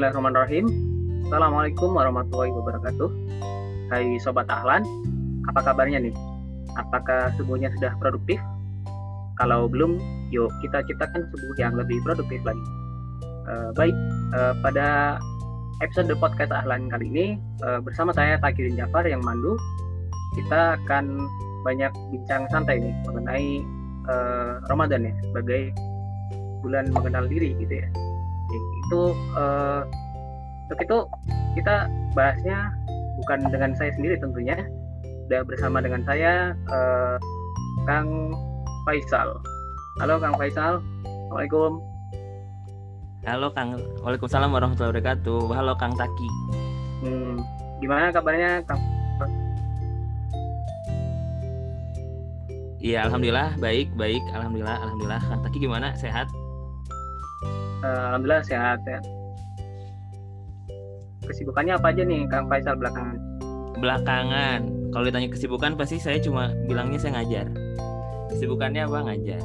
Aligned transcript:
Bismillahirrahmanirrahim. 0.00 0.64
Assalamualaikum 1.28 1.92
warahmatullahi 1.92 2.48
wabarakatuh. 2.56 3.08
Hai 3.92 4.16
Sobat 4.16 4.48
Ahlan, 4.48 4.80
apa 5.44 5.60
kabarnya 5.60 6.00
nih? 6.00 6.16
Apakah 6.72 7.28
subuhnya 7.36 7.68
sudah 7.76 7.92
produktif? 8.00 8.40
Kalau 9.36 9.68
belum, 9.68 10.00
yuk 10.32 10.48
kita 10.64 10.80
ciptakan 10.88 11.28
subuh 11.28 11.52
yang 11.60 11.76
lebih 11.76 12.00
produktif 12.00 12.40
lagi. 12.48 12.64
Uh, 13.44 13.76
baik, 13.76 13.92
uh, 14.32 14.56
pada 14.64 15.20
episode 15.84 16.08
podcast 16.16 16.48
Ahlan 16.48 16.88
kali 16.88 17.04
ini 17.12 17.26
uh, 17.68 17.84
bersama 17.84 18.16
saya 18.16 18.40
Takirin 18.40 18.80
Jafar 18.80 19.04
yang 19.04 19.20
mandu, 19.20 19.52
kita 20.32 20.80
akan 20.80 21.28
banyak 21.60 21.92
bincang 22.08 22.48
santai 22.48 22.80
nih 22.80 22.96
mengenai 23.04 23.48
uh, 24.08 24.64
Ramadan 24.64 25.12
ya 25.12 25.14
sebagai 25.28 25.76
bulan 26.64 26.88
mengenal 26.88 27.28
diri 27.28 27.52
gitu 27.60 27.84
ya. 27.84 27.88
Itu 28.90 29.14
uh, 29.38 29.86
untuk 30.66 30.82
itu 30.82 30.98
kita 31.54 31.86
bahasnya 32.10 32.74
bukan 33.22 33.46
dengan 33.46 33.70
saya 33.78 33.94
sendiri 33.94 34.18
tentunya, 34.18 34.58
sudah 35.30 35.46
bersama 35.46 35.78
dengan 35.78 36.02
saya 36.02 36.58
uh, 36.74 37.14
Kang 37.86 38.34
Faisal. 38.82 39.38
Halo 40.02 40.18
Kang 40.18 40.34
Faisal, 40.34 40.82
Assalamualaikum. 41.06 41.78
Halo 43.22 43.54
Kang, 43.54 43.78
Waalaikumsalam 44.02 44.50
warahmatullahi 44.50 44.90
wabarakatuh. 44.90 45.38
Halo 45.54 45.72
Kang 45.78 45.94
Taki. 45.94 46.28
Hmm, 47.06 47.38
gimana 47.78 48.10
kabarnya 48.10 48.58
Kang? 48.66 48.82
Iya, 52.82 53.06
alhamdulillah 53.06 53.54
baik, 53.62 53.94
baik, 53.94 54.24
alhamdulillah, 54.34 54.82
alhamdulillah. 54.82 55.22
Kang 55.30 55.46
Taki 55.46 55.62
gimana? 55.62 55.94
Sehat? 55.94 56.26
Uh, 57.80 58.12
alhamdulillah 58.12 58.44
sehat 58.44 58.80
ya 58.84 59.00
kesibukannya 61.30 61.78
apa 61.78 61.94
aja 61.94 62.02
nih 62.02 62.26
Kang 62.26 62.50
Faisal 62.50 62.74
belakangan? 62.74 63.16
Belakangan, 63.78 64.60
kalau 64.90 65.04
ditanya 65.06 65.30
kesibukan 65.30 65.78
pasti 65.78 66.02
saya 66.02 66.18
cuma 66.18 66.50
bilangnya 66.66 66.98
saya 66.98 67.22
ngajar. 67.22 67.46
Kesibukannya 68.34 68.82
apa 68.84 68.98
ngajar? 69.06 69.40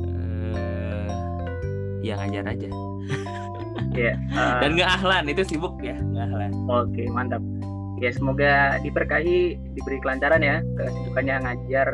Uh, 0.00 1.08
ya 2.00 2.16
ngajar 2.18 2.44
aja. 2.48 2.68
yeah, 4.00 4.16
uh, 4.32 4.64
Dan 4.64 4.80
nggak 4.80 4.90
ahlan 4.90 5.28
itu 5.28 5.44
sibuk 5.44 5.76
ya, 5.84 5.94
nggak 5.94 6.24
ahlan. 6.32 6.52
Oke 6.66 7.04
okay, 7.04 7.06
mantap. 7.12 7.44
Ya 8.02 8.10
semoga 8.10 8.80
diberkahi, 8.82 9.54
diberi 9.76 10.02
kelancaran 10.02 10.42
ya 10.42 10.58
kesibukannya 10.80 11.34
ngajar 11.46 11.88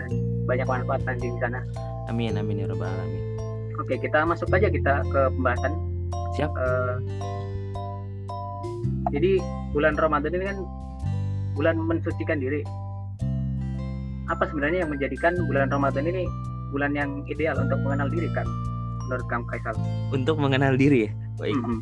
dan 0.00 0.10
banyak 0.48 0.66
manfaat 0.70 1.02
nanti 1.04 1.28
di 1.28 1.38
sana. 1.42 1.60
Amin 2.08 2.40
amin 2.40 2.64
ya 2.64 2.66
robbal 2.70 2.88
alamin. 2.88 3.31
Oke 3.82 3.98
kita 3.98 4.22
masuk 4.22 4.46
aja 4.54 4.70
kita 4.70 5.02
ke 5.10 5.20
pembahasan. 5.34 5.74
Siap. 6.38 6.50
Uh, 6.54 6.96
jadi 9.10 9.42
bulan 9.74 9.98
Ramadan 9.98 10.38
ini 10.38 10.44
kan 10.46 10.58
bulan 11.58 11.74
mensucikan 11.82 12.38
diri. 12.38 12.62
Apa 14.30 14.46
sebenarnya 14.46 14.86
yang 14.86 14.94
menjadikan 14.94 15.34
bulan 15.50 15.66
Ramadan 15.66 16.06
ini 16.06 16.30
bulan 16.70 16.94
yang 16.94 17.26
ideal 17.26 17.58
untuk 17.58 17.82
mengenal 17.82 18.06
diri 18.06 18.30
kan? 18.30 18.46
Menurut 19.10 19.26
Kang 19.26 19.44
Kaisal. 19.50 19.74
Untuk 20.14 20.38
mengenal 20.38 20.78
diri 20.78 21.10
ya. 21.10 21.12
Baik. 21.42 21.58
Mm 21.58 21.64
-hmm. 21.66 21.78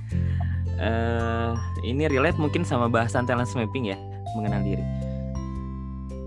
uh, 0.80 1.52
ini 1.84 2.08
relate 2.08 2.40
mungkin 2.40 2.64
sama 2.64 2.88
bahasan 2.88 3.28
talent 3.28 3.52
mapping 3.52 3.92
ya, 3.92 3.98
mengenal 4.32 4.64
diri. 4.64 4.84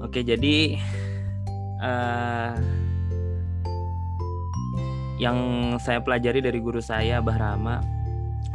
Oke, 0.05 0.21
jadi 0.21 0.77
uh, 1.81 2.82
yang 5.23 5.37
saya 5.79 6.03
pelajari 6.03 6.43
dari 6.43 6.59
guru 6.59 6.83
saya 6.83 7.23
Bahrama 7.23 7.79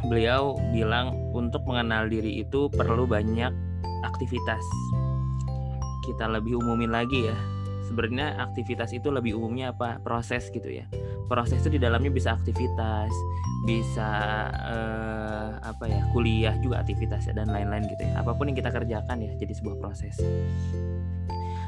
beliau 0.05 0.61
bilang 0.69 1.17
untuk 1.33 1.65
mengenal 1.65 2.13
diri 2.13 2.45
itu 2.45 2.69
perlu 2.69 3.09
banyak 3.09 3.51
aktivitas. 4.05 4.61
Kita 6.05 6.29
lebih 6.29 6.61
umumin 6.61 6.93
lagi 6.93 7.33
ya. 7.33 7.37
Sebenarnya 7.89 8.37
aktivitas 8.37 8.93
itu 8.93 9.09
lebih 9.09 9.41
umumnya 9.41 9.73
apa? 9.73 9.97
Proses 10.05 10.53
gitu 10.53 10.69
ya. 10.69 10.85
Proses 11.25 11.65
itu 11.65 11.73
di 11.73 11.81
dalamnya 11.81 12.13
bisa 12.13 12.37
aktivitas, 12.37 13.09
bisa 13.65 14.11
eh, 14.53 15.51
apa 15.65 15.85
ya? 15.89 16.05
kuliah 16.13 16.53
juga 16.61 16.85
aktivitas 16.85 17.29
ya 17.29 17.33
dan 17.33 17.49
lain-lain 17.49 17.89
gitu 17.89 18.05
ya. 18.05 18.21
Apa 18.21 18.37
pun 18.37 18.53
yang 18.53 18.57
kita 18.61 18.69
kerjakan 18.69 19.25
ya 19.25 19.33
jadi 19.41 19.53
sebuah 19.57 19.81
proses. 19.81 20.21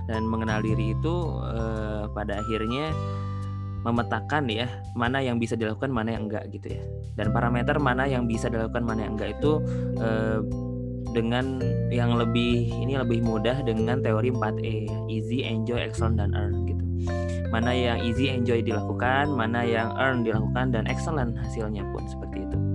Dan 0.05 0.29
mengenal 0.29 0.61
diri 0.61 0.93
itu 0.93 1.15
eh, 1.57 2.05
pada 2.13 2.37
akhirnya 2.41 2.93
memetakan 3.81 4.45
ya 4.51 4.69
mana 4.93 5.25
yang 5.25 5.41
bisa 5.41 5.57
dilakukan 5.57 5.89
mana 5.89 6.13
yang 6.13 6.29
enggak 6.29 6.49
gitu 6.53 6.77
ya 6.77 6.83
dan 7.17 7.33
parameter 7.33 7.81
mana 7.81 8.05
yang 8.05 8.29
bisa 8.29 8.53
dilakukan 8.53 8.85
mana 8.85 9.09
yang 9.09 9.17
enggak 9.17 9.37
itu 9.41 9.53
eh, 9.99 10.41
dengan 11.11 11.59
yang 11.91 12.15
lebih 12.15 12.71
ini 12.71 12.95
lebih 12.95 13.23
mudah 13.23 13.63
dengan 13.67 13.99
teori 13.99 14.31
4E 14.31 14.91
easy, 15.11 15.43
enjoy, 15.43 15.83
excellent 15.83 16.23
dan 16.23 16.33
earn 16.39 16.67
gitu. 16.67 16.85
Mana 17.51 17.75
yang 17.75 17.99
easy, 18.07 18.31
enjoy 18.31 18.63
dilakukan, 18.63 19.27
mana 19.35 19.67
yang 19.67 19.91
earn 19.99 20.23
dilakukan 20.23 20.71
dan 20.71 20.87
excellent 20.87 21.35
hasilnya 21.35 21.83
pun 21.91 22.07
seperti 22.07 22.47
itu. 22.47 22.70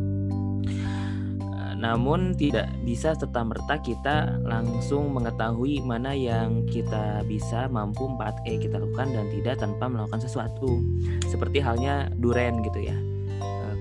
Namun 1.85 2.33
tidak 2.33 2.65
bisa 2.81 3.13
serta 3.13 3.45
merta 3.45 3.77
kita 3.77 4.41
langsung 4.41 5.13
mengetahui 5.13 5.85
mana 5.85 6.17
yang 6.17 6.65
kita 6.65 7.21
bisa 7.29 7.69
mampu 7.69 8.09
4E 8.09 8.57
kita 8.57 8.81
lakukan 8.81 9.13
dan 9.13 9.29
tidak 9.29 9.61
tanpa 9.61 9.85
melakukan 9.85 10.17
sesuatu. 10.17 10.81
Seperti 11.29 11.61
halnya 11.61 12.09
duren 12.17 12.65
gitu 12.65 12.89
ya. 12.89 12.97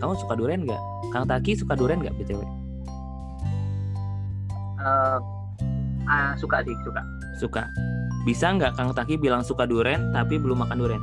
Kamu 0.04 0.20
suka 0.20 0.36
duren 0.36 0.68
nggak? 0.68 0.82
Kang 1.16 1.24
Taki 1.24 1.56
suka 1.56 1.72
duren 1.72 2.04
nggak 2.04 2.12
btw? 2.20 2.44
Uh, 4.84 5.16
uh, 6.04 6.36
suka 6.36 6.60
sih 6.60 6.76
suka. 6.84 7.00
Suka. 7.40 7.62
Bisa 8.28 8.52
nggak 8.52 8.76
Kang 8.76 8.92
Taki 8.92 9.16
bilang 9.16 9.40
suka 9.40 9.64
duren 9.64 10.12
tapi 10.12 10.36
belum 10.36 10.60
makan 10.60 10.76
duren? 10.76 11.02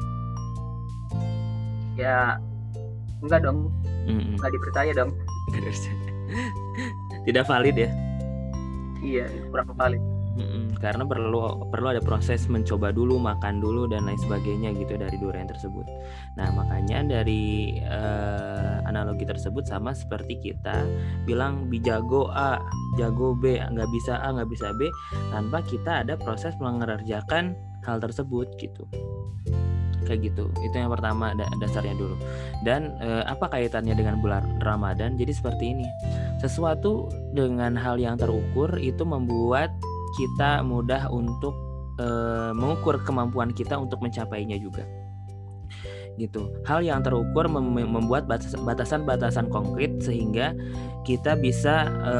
Ya 1.98 2.38
enggak 3.26 3.42
dong. 3.42 3.74
Mm 4.06 4.22
-mm. 4.22 4.34
Nggak 4.38 4.54
dipercaya 4.54 4.92
dong. 4.94 5.18
Dipercaya 5.50 6.12
tidak 7.28 7.46
valid 7.50 7.76
ya? 7.76 7.90
Iya 9.02 9.26
kurang 9.50 9.74
valid. 9.74 10.02
Mm-mm, 10.32 10.80
karena 10.80 11.04
perlu 11.04 11.68
perlu 11.68 11.92
ada 11.92 12.00
proses 12.00 12.48
mencoba 12.48 12.96
dulu 12.96 13.20
makan 13.20 13.60
dulu 13.60 13.92
dan 13.92 14.08
lain 14.08 14.16
sebagainya 14.16 14.72
gitu 14.80 14.96
dari 14.96 15.20
durian 15.20 15.44
tersebut. 15.44 15.84
Nah 16.40 16.48
makanya 16.56 17.04
dari 17.20 17.76
uh, 17.84 18.80
analogi 18.88 19.28
tersebut 19.28 19.68
sama 19.68 19.92
seperti 19.92 20.40
kita 20.40 20.88
bilang 21.28 21.68
bi 21.68 21.84
jago 21.84 22.32
A, 22.32 22.64
jago 22.96 23.36
B, 23.36 23.60
nggak 23.60 23.90
bisa 23.92 24.24
A, 24.24 24.32
nggak 24.32 24.48
bisa 24.48 24.72
B 24.80 24.88
tanpa 25.36 25.60
kita 25.68 26.08
ada 26.08 26.16
proses 26.16 26.56
mengerjakan 26.64 27.52
hal 27.84 28.00
tersebut 28.00 28.48
gitu 28.56 28.88
kayak 30.06 30.34
gitu. 30.34 30.50
Itu 30.62 30.76
yang 30.76 30.92
pertama 30.92 31.34
dasarnya 31.62 31.96
dulu. 31.96 32.16
Dan 32.66 32.96
e, 33.00 33.26
apa 33.26 33.50
kaitannya 33.50 33.94
dengan 33.94 34.20
bulan 34.20 34.62
Ramadan? 34.62 35.16
Jadi 35.16 35.32
seperti 35.34 35.64
ini. 35.78 35.88
Sesuatu 36.42 37.10
dengan 37.32 37.78
hal 37.78 38.02
yang 38.02 38.18
terukur 38.18 38.70
itu 38.82 39.06
membuat 39.06 39.70
kita 40.18 40.66
mudah 40.66 41.08
untuk 41.14 41.54
e, 42.02 42.08
mengukur 42.58 43.00
kemampuan 43.06 43.54
kita 43.54 43.78
untuk 43.78 44.02
mencapainya 44.04 44.58
juga. 44.60 44.84
Gitu. 46.20 46.52
Hal 46.68 46.84
yang 46.84 47.02
terukur 47.02 47.48
mem 47.48 47.88
membuat 47.88 48.28
batasan-batasan 48.62 49.48
konkret 49.48 50.04
sehingga 50.04 50.54
kita 51.08 51.40
bisa 51.40 51.88
e, 51.88 52.16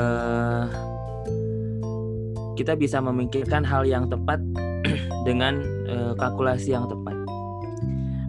kita 2.56 2.78
bisa 2.78 3.02
memikirkan 3.02 3.66
hal 3.66 3.84
yang 3.84 4.08
tepat 4.08 4.40
dengan 5.28 5.62
e, 5.86 6.14
kalkulasi 6.18 6.74
yang 6.74 6.88
tepat 6.88 7.21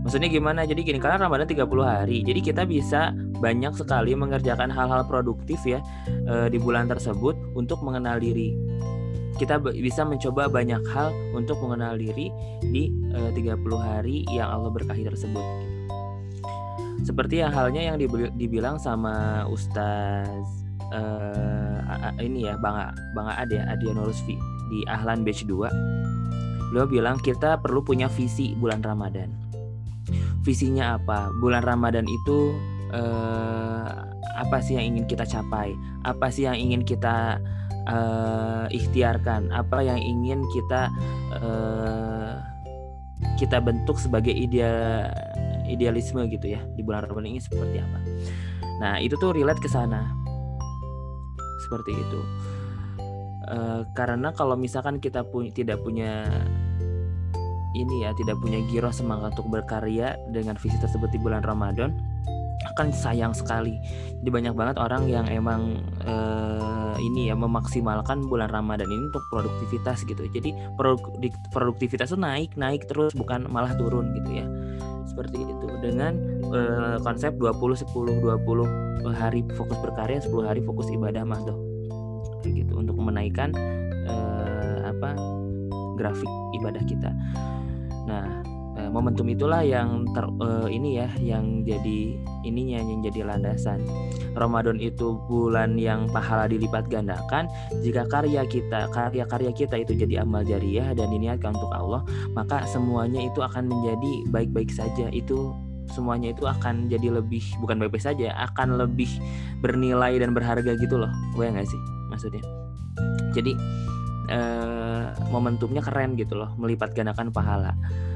Maksudnya 0.02 0.26
gimana? 0.26 0.66
Jadi 0.66 0.82
gini, 0.82 0.98
karena 0.98 1.30
Ramadan 1.30 1.46
30 1.46 1.62
hari. 1.86 2.26
Jadi 2.26 2.40
kita 2.42 2.66
bisa 2.66 3.14
banyak 3.38 3.70
sekali 3.78 4.18
mengerjakan 4.18 4.70
hal-hal 4.70 5.06
produktif 5.06 5.62
ya 5.62 5.78
e, 6.26 6.50
di 6.50 6.58
bulan 6.58 6.90
tersebut 6.90 7.38
untuk 7.54 7.82
mengenal 7.86 8.18
diri. 8.18 8.54
Kita 9.38 9.62
bisa 9.62 10.02
mencoba 10.02 10.50
banyak 10.50 10.82
hal 10.90 11.14
untuk 11.34 11.62
mengenal 11.62 11.94
diri 11.94 12.34
di 12.66 12.90
e, 13.14 13.30
30 13.30 13.62
hari 13.78 14.26
yang 14.34 14.50
Allah 14.50 14.74
berkahi 14.74 15.06
tersebut. 15.06 15.46
Seperti 17.02 17.42
yang 17.42 17.54
halnya 17.54 17.82
yang 17.82 17.96
dibilang 18.38 18.78
sama 18.78 19.42
Ustaz 19.50 20.62
uh, 20.94 22.14
ini 22.22 22.46
ya 22.46 22.54
Bang 22.54 22.94
Bang 23.10 23.26
Ade 23.26 23.58
ya, 23.58 23.74
Adian 23.74 23.98
di 24.70 24.78
Ahlan 24.86 25.26
Batch 25.26 25.42
2. 25.42 26.70
Beliau 26.70 26.86
bilang 26.86 27.18
kita 27.18 27.58
perlu 27.58 27.82
punya 27.82 28.06
visi 28.06 28.54
bulan 28.54 28.86
Ramadan 28.86 29.41
visinya 30.44 30.98
apa? 31.00 31.32
Bulan 31.38 31.62
Ramadan 31.64 32.06
itu 32.08 32.54
eh, 32.92 33.90
apa 34.36 34.56
sih 34.64 34.76
yang 34.78 34.96
ingin 34.96 35.04
kita 35.08 35.24
capai? 35.26 35.74
Apa 36.06 36.32
sih 36.32 36.46
yang 36.46 36.56
ingin 36.56 36.82
kita 36.86 37.38
eh, 37.86 38.64
ikhtiarkan? 38.72 39.52
Apa 39.52 39.82
yang 39.84 39.98
ingin 39.98 40.44
kita 40.52 40.92
eh, 41.36 42.32
kita 43.38 43.58
bentuk 43.62 43.98
sebagai 43.98 44.34
ideal 44.34 45.10
idealisme 45.66 46.26
gitu 46.26 46.52
ya 46.52 46.60
di 46.74 46.82
bulan 46.82 47.06
Ramadan 47.06 47.32
ini 47.32 47.40
seperti 47.40 47.78
apa? 47.80 47.98
Nah 48.82 48.98
itu 48.98 49.14
tuh 49.14 49.30
relate 49.30 49.62
ke 49.62 49.70
sana. 49.70 50.10
Seperti 51.62 51.94
itu. 51.94 52.20
E, 53.46 53.86
karena 53.94 54.34
kalau 54.34 54.58
misalkan 54.58 54.98
kita 54.98 55.22
pu 55.22 55.46
tidak 55.54 55.78
punya 55.86 56.26
ini 57.72 58.04
ya 58.04 58.12
tidak 58.16 58.36
punya 58.40 58.60
giro 58.68 58.92
semangat 58.92 59.36
untuk 59.36 59.48
berkarya 59.48 60.16
dengan 60.28 60.56
visi 60.60 60.76
tersebut 60.76 61.08
di 61.12 61.18
bulan 61.20 61.40
Ramadan 61.44 61.96
akan 62.74 62.94
sayang 62.94 63.34
sekali. 63.34 63.76
Jadi 64.22 64.30
banyak 64.30 64.54
banget 64.54 64.76
orang 64.78 65.10
yang 65.10 65.26
emang 65.26 65.82
uh, 66.06 66.94
ini 67.02 67.28
ya 67.28 67.34
memaksimalkan 67.34 68.22
bulan 68.30 68.48
Ramadan 68.48 68.86
ini 68.86 69.10
untuk 69.10 69.24
produktivitas 69.34 70.06
gitu. 70.06 70.22
Jadi 70.30 70.54
produktivitas 71.50 72.14
itu 72.14 72.18
naik 72.18 72.54
naik 72.54 72.86
terus 72.86 73.12
bukan 73.18 73.50
malah 73.50 73.74
turun 73.74 74.14
gitu 74.14 74.30
ya. 74.30 74.46
Seperti 75.04 75.42
itu 75.42 75.68
dengan 75.82 76.16
uh, 76.54 76.96
konsep 77.02 77.34
20 77.36 77.82
10 77.82 78.22
20 78.22 79.18
hari 79.18 79.42
fokus 79.58 79.78
berkarya, 79.82 80.22
10 80.22 80.30
hari 80.46 80.62
fokus 80.62 80.86
ibadah 80.88 81.26
Mas 81.26 81.42
Doh. 81.42 81.58
Gitu 82.46 82.72
untuk 82.74 82.94
menaikkan 82.98 83.50
uh, 84.06 84.88
apa 84.88 85.18
grafik 85.98 86.30
ibadah 86.56 86.82
kita. 86.86 87.10
Nah, 88.08 88.42
eh, 88.78 88.88
momentum 88.90 89.28
itulah 89.28 89.62
yang 89.62 90.08
ter 90.16 90.26
uh, 90.40 90.66
ini 90.66 90.98
ya 90.98 91.08
yang 91.20 91.62
jadi 91.62 92.18
ininya 92.42 92.80
yang 92.82 93.00
jadi 93.04 93.20
landasan. 93.28 93.84
Ramadan 94.32 94.80
itu 94.80 95.20
bulan 95.28 95.76
yang 95.76 96.08
pahala 96.08 96.48
dilipat 96.48 96.88
gandakan. 96.88 97.46
Jika 97.84 98.08
karya 98.08 98.42
kita, 98.48 98.88
karya-karya 98.90 99.52
kita 99.52 99.76
itu 99.80 99.92
jadi 99.92 100.24
amal 100.24 100.42
jariah 100.42 100.96
dan 100.96 101.12
diniatkan 101.12 101.52
untuk 101.52 101.72
Allah, 101.72 102.02
maka 102.32 102.64
semuanya 102.64 103.20
itu 103.22 103.44
akan 103.44 103.68
menjadi 103.68 104.12
baik-baik 104.32 104.72
saja. 104.72 105.12
Itu 105.12 105.52
semuanya 105.92 106.32
itu 106.32 106.48
akan 106.48 106.88
jadi 106.88 107.20
lebih 107.20 107.44
bukan 107.60 107.76
baik-baik 107.76 108.02
saja, 108.02 108.32
akan 108.50 108.80
lebih 108.80 109.08
bernilai 109.60 110.16
dan 110.16 110.32
berharga 110.32 110.72
gitu 110.80 110.96
loh. 110.96 111.12
Gue 111.36 111.52
nggak 111.52 111.68
sih 111.68 111.80
maksudnya? 112.08 112.42
Jadi 113.36 113.52
eh, 114.32 114.81
momentumnya 115.30 115.82
keren 115.84 116.14
gitu 116.18 116.38
loh, 116.38 116.50
melipat 116.58 116.92
gandakan 116.92 117.30
pahala. 117.30 117.72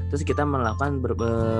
Terus 0.07 0.23
kita 0.23 0.47
melakukan 0.47 1.03
ber, 1.03 1.13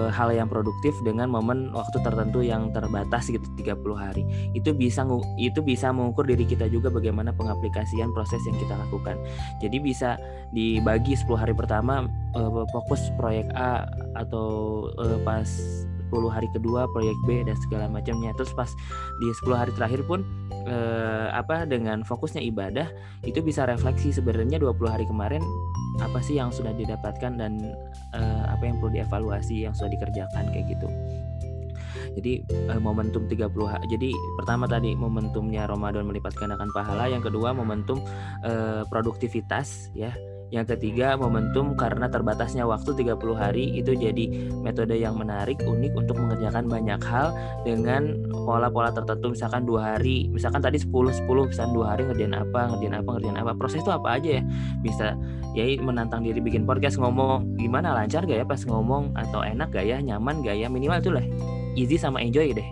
hal 0.07 0.31
yang 0.31 0.47
produktif 0.47 0.95
dengan 1.03 1.27
momen 1.27 1.75
waktu 1.75 2.00
tertentu 2.00 2.39
yang 2.39 2.71
terbatas 2.71 3.27
gitu 3.27 3.44
30 3.59 3.75
hari. 4.00 4.24
Itu 4.56 4.71
bisa 4.71 5.03
itu 5.35 5.59
bisa 5.59 5.91
mengukur 5.91 6.24
diri 6.24 6.47
kita 6.47 6.71
juga 6.71 6.88
bagaimana 6.88 7.35
pengaplikasian 7.35 8.15
proses 8.15 8.39
yang 8.47 8.56
kita 8.56 8.79
lakukan. 8.88 9.19
Jadi 9.59 9.77
bisa 9.83 10.15
dibagi 10.56 11.19
10 11.19 11.27
hari 11.35 11.51
pertama 11.51 12.07
e, 12.31 12.41
fokus 12.71 13.12
proyek 13.19 13.51
A 13.51 13.83
atau 14.15 14.88
e, 14.95 15.19
pas 15.27 15.47
10 16.09 16.31
hari 16.31 16.48
kedua 16.56 16.88
proyek 16.92 17.18
B 17.27 17.44
dan 17.44 17.57
segala 17.59 17.92
macamnya. 17.92 18.31
Terus 18.36 18.51
pas 18.56 18.71
di 19.19 19.27
10 19.44 19.54
hari 19.54 19.71
terakhir 19.75 20.01
pun 20.07 20.24
eh, 20.68 21.27
apa 21.31 21.68
dengan 21.68 22.01
fokusnya 22.07 22.42
ibadah 22.48 22.88
itu 23.24 23.39
bisa 23.44 23.68
refleksi 23.68 24.15
sebenarnya 24.15 24.59
20 24.59 24.75
hari 24.88 25.06
kemarin 25.07 25.44
apa 25.98 26.21
sih 26.21 26.38
yang 26.38 26.54
sudah 26.54 26.74
didapatkan 26.74 27.38
dan 27.38 27.74
eh, 28.13 28.44
apa 28.48 28.63
yang 28.63 28.77
perlu 28.80 28.94
dievaluasi 28.94 29.65
yang 29.65 29.74
sudah 29.74 29.92
dikerjakan 29.94 30.50
kayak 30.54 30.65
gitu. 30.77 30.88
Jadi 32.18 32.33
eh, 32.50 32.81
momentum 32.81 33.30
30 33.30 33.53
hari. 33.65 33.86
Jadi 33.94 34.10
pertama 34.38 34.65
tadi 34.65 34.98
momentumnya 34.98 35.69
Ramadan 35.69 36.10
melipat 36.10 36.33
gandakan 36.38 36.69
pahala, 36.74 37.10
yang 37.10 37.21
kedua 37.21 37.53
momentum 37.53 38.01
eh, 38.45 38.81
produktivitas 38.89 39.94
ya 39.94 40.13
yang 40.48 40.64
ketiga, 40.64 41.20
momentum 41.20 41.76
karena 41.76 42.08
terbatasnya 42.08 42.64
waktu 42.64 42.96
30 42.96 43.20
hari 43.36 43.76
itu 43.76 43.92
jadi 43.92 44.32
metode 44.64 44.96
yang 44.96 45.20
menarik, 45.20 45.60
unik 45.60 45.92
untuk 45.92 46.16
mengerjakan 46.16 46.72
banyak 46.72 47.04
hal 47.04 47.36
dengan 47.68 48.16
pola-pola 48.48 48.96
tertentu 48.96 49.36
misalkan 49.36 49.68
dua 49.68 49.96
hari, 49.96 50.32
misalkan 50.32 50.64
tadi 50.64 50.80
10 50.80 50.88
10 50.88 51.52
misalkan 51.52 51.74
dua 51.76 51.86
hari 51.92 52.08
ngerjain 52.08 52.32
apa, 52.32 52.72
ngerjain 52.72 52.96
apa, 52.96 53.10
ngerjain 53.20 53.38
apa. 53.44 53.52
Proses 53.60 53.84
itu 53.84 53.92
apa 53.92 54.08
aja 54.16 54.40
ya? 54.40 54.44
Bisa 54.80 55.20
ya 55.52 55.68
menantang 55.84 56.24
diri 56.24 56.40
bikin 56.40 56.64
podcast 56.64 56.96
ngomong 56.96 57.60
gimana 57.60 57.92
lancar 57.92 58.24
gak 58.24 58.40
ya 58.40 58.48
pas 58.48 58.64
ngomong 58.64 59.12
atau 59.20 59.44
enak 59.44 59.68
gak 59.76 59.84
ya, 59.84 60.00
nyaman 60.00 60.48
gak 60.48 60.56
ya, 60.56 60.72
minimal 60.72 61.04
itu 61.04 61.12
lah. 61.12 61.26
Easy 61.76 62.00
sama 62.00 62.24
enjoy 62.24 62.56
deh. 62.56 62.68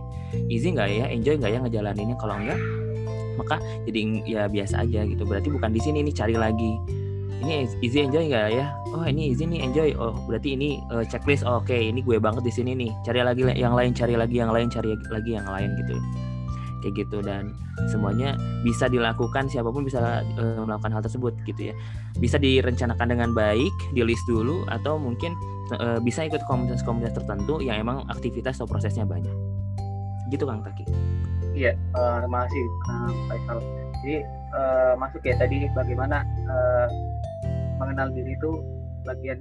Easy 0.48 0.72
nggak 0.72 0.89
ya, 0.95 1.06
enjoy 1.12 1.36
nggak 1.36 1.51
ya 1.51 1.60
ngejalaninnya 1.60 2.16
kalau 2.19 2.39
enggak 2.39 2.60
maka 3.36 3.60
jadi 3.83 4.00
ya 4.24 4.42
biasa 4.48 4.88
aja 4.88 5.04
gitu. 5.04 5.27
Berarti 5.27 5.51
bukan 5.51 5.75
di 5.75 5.83
sini 5.83 6.07
nih 6.07 6.16
cari 6.16 6.39
lagi 6.39 7.04
ini 7.45 7.69
easy 7.86 8.01
enjoy 8.01 8.25
nggak 8.25 8.57
ya? 8.57 8.74
Oh 8.89 9.06
ini 9.06 9.30
easy 9.30 9.45
nih 9.45 9.62
enjoy. 9.62 9.94
Oh 10.01 10.18
berarti 10.25 10.57
ini 10.57 10.81
uh, 10.89 11.06
checklist. 11.06 11.45
Oh, 11.45 11.62
oke 11.62 11.69
okay, 11.69 11.94
ini 11.94 12.01
gue 12.01 12.18
banget 12.18 12.42
di 12.42 12.50
sini 12.50 12.74
nih. 12.74 12.89
Cari 13.06 13.21
lagi 13.21 13.45
yang 13.53 13.77
lain 13.77 13.94
cari 13.94 14.18
lagi 14.18 14.36
yang 14.42 14.50
lain 14.50 14.68
cari 14.74 14.97
lagi 15.13 15.31
yang 15.38 15.45
lain 15.45 15.69
gitu. 15.86 15.95
Kayak 16.81 16.94
gitu 17.06 17.18
dan 17.21 17.53
semuanya 17.89 18.38
bisa 18.65 18.89
dilakukan 18.89 19.50
siapa 19.50 19.69
pun 19.69 19.86
bisa 19.86 20.25
uh, 20.38 20.65
melakukan 20.65 20.97
hal 20.97 21.01
tersebut 21.06 21.38
gitu 21.45 21.69
ya. 21.69 21.74
Bisa 22.18 22.42
direncanakan 22.42 23.13
dengan 23.13 23.30
baik 23.38 23.74
di 23.94 24.01
list 24.01 24.25
dulu 24.25 24.65
atau 24.65 24.98
mungkin 24.98 25.38
uh, 25.77 26.01
bisa 26.01 26.25
ikut 26.25 26.41
komunitas-komunitas 26.50 27.13
tertentu 27.13 27.62
yang 27.62 27.77
emang 27.77 28.01
aktivitas 28.09 28.57
atau 28.57 28.65
prosesnya 28.65 29.06
banyak. 29.06 29.33
Gitu 30.33 30.45
kang 30.50 30.65
Taki. 30.65 30.86
Iya 31.56 31.77
uh, 31.94 32.25
terima 32.25 32.50
kasih 32.50 32.63
kang 32.89 33.15
Faisal. 33.30 33.59
Jadi 34.03 34.18
uh, 34.55 34.93
masuk 34.97 35.21
ya 35.27 35.35
tadi 35.37 35.67
bagaimana 35.75 36.23
uh, 36.47 36.87
mengenal 37.83 38.09
diri 38.15 38.33
itu 38.33 38.51
bagian 39.05 39.37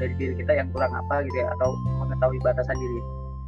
dari 0.00 0.14
diri 0.16 0.34
kita 0.40 0.56
yang 0.56 0.68
kurang 0.72 0.94
apa 0.94 1.20
gitu 1.28 1.36
ya 1.36 1.52
atau 1.58 1.70
mengetahui 2.00 2.38
batasan 2.40 2.78
diri. 2.78 3.00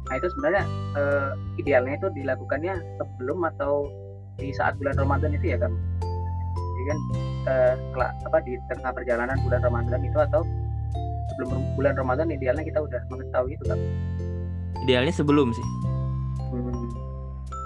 Nah 0.05 0.15
itu 0.21 0.27
sebenarnya 0.37 0.63
uh, 0.93 1.31
idealnya 1.57 1.95
itu 1.97 2.07
dilakukannya 2.13 2.73
sebelum 3.01 3.41
atau 3.55 3.89
di 4.37 4.53
saat 4.53 4.77
bulan 4.77 4.93
Ramadan 4.99 5.31
itu 5.33 5.55
ya 5.55 5.57
kan 5.57 5.71
jadi 6.53 6.83
kan 6.91 6.99
uh, 7.47 7.73
apa 8.27 8.37
di 8.43 8.59
tengah 8.67 8.91
perjalanan 8.91 9.39
bulan 9.47 9.63
Ramadan 9.63 10.03
itu 10.03 10.19
atau 10.19 10.43
sebelum 11.33 11.49
bulan 11.79 11.95
Ramadan 11.97 12.29
idealnya 12.29 12.67
kita 12.67 12.83
udah 12.83 13.01
mengetahui 13.09 13.55
itu 13.55 13.65
kan 13.65 13.79
idealnya 14.85 15.13
sebelum 15.15 15.49
sih. 15.55 15.65
Hmm. 16.53 16.87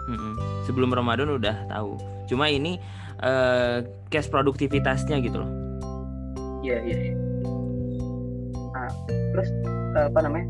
Hmm, 0.09 0.33
sebelum 0.65 0.89
Ramadan 0.89 1.37
udah 1.37 1.69
tahu. 1.69 1.99
Cuma 2.25 2.49
ini 2.49 2.81
uh, 3.23 3.83
cash 4.11 4.27
produktivitasnya 4.27 5.19
gitu 5.23 5.43
loh. 5.43 5.51
Iya 6.63 6.77
iya 6.83 6.97
iya. 7.11 7.15
Nah 8.75 8.89
terus 9.07 9.49
eh, 9.95 10.05
apa 10.11 10.19
namanya? 10.23 10.47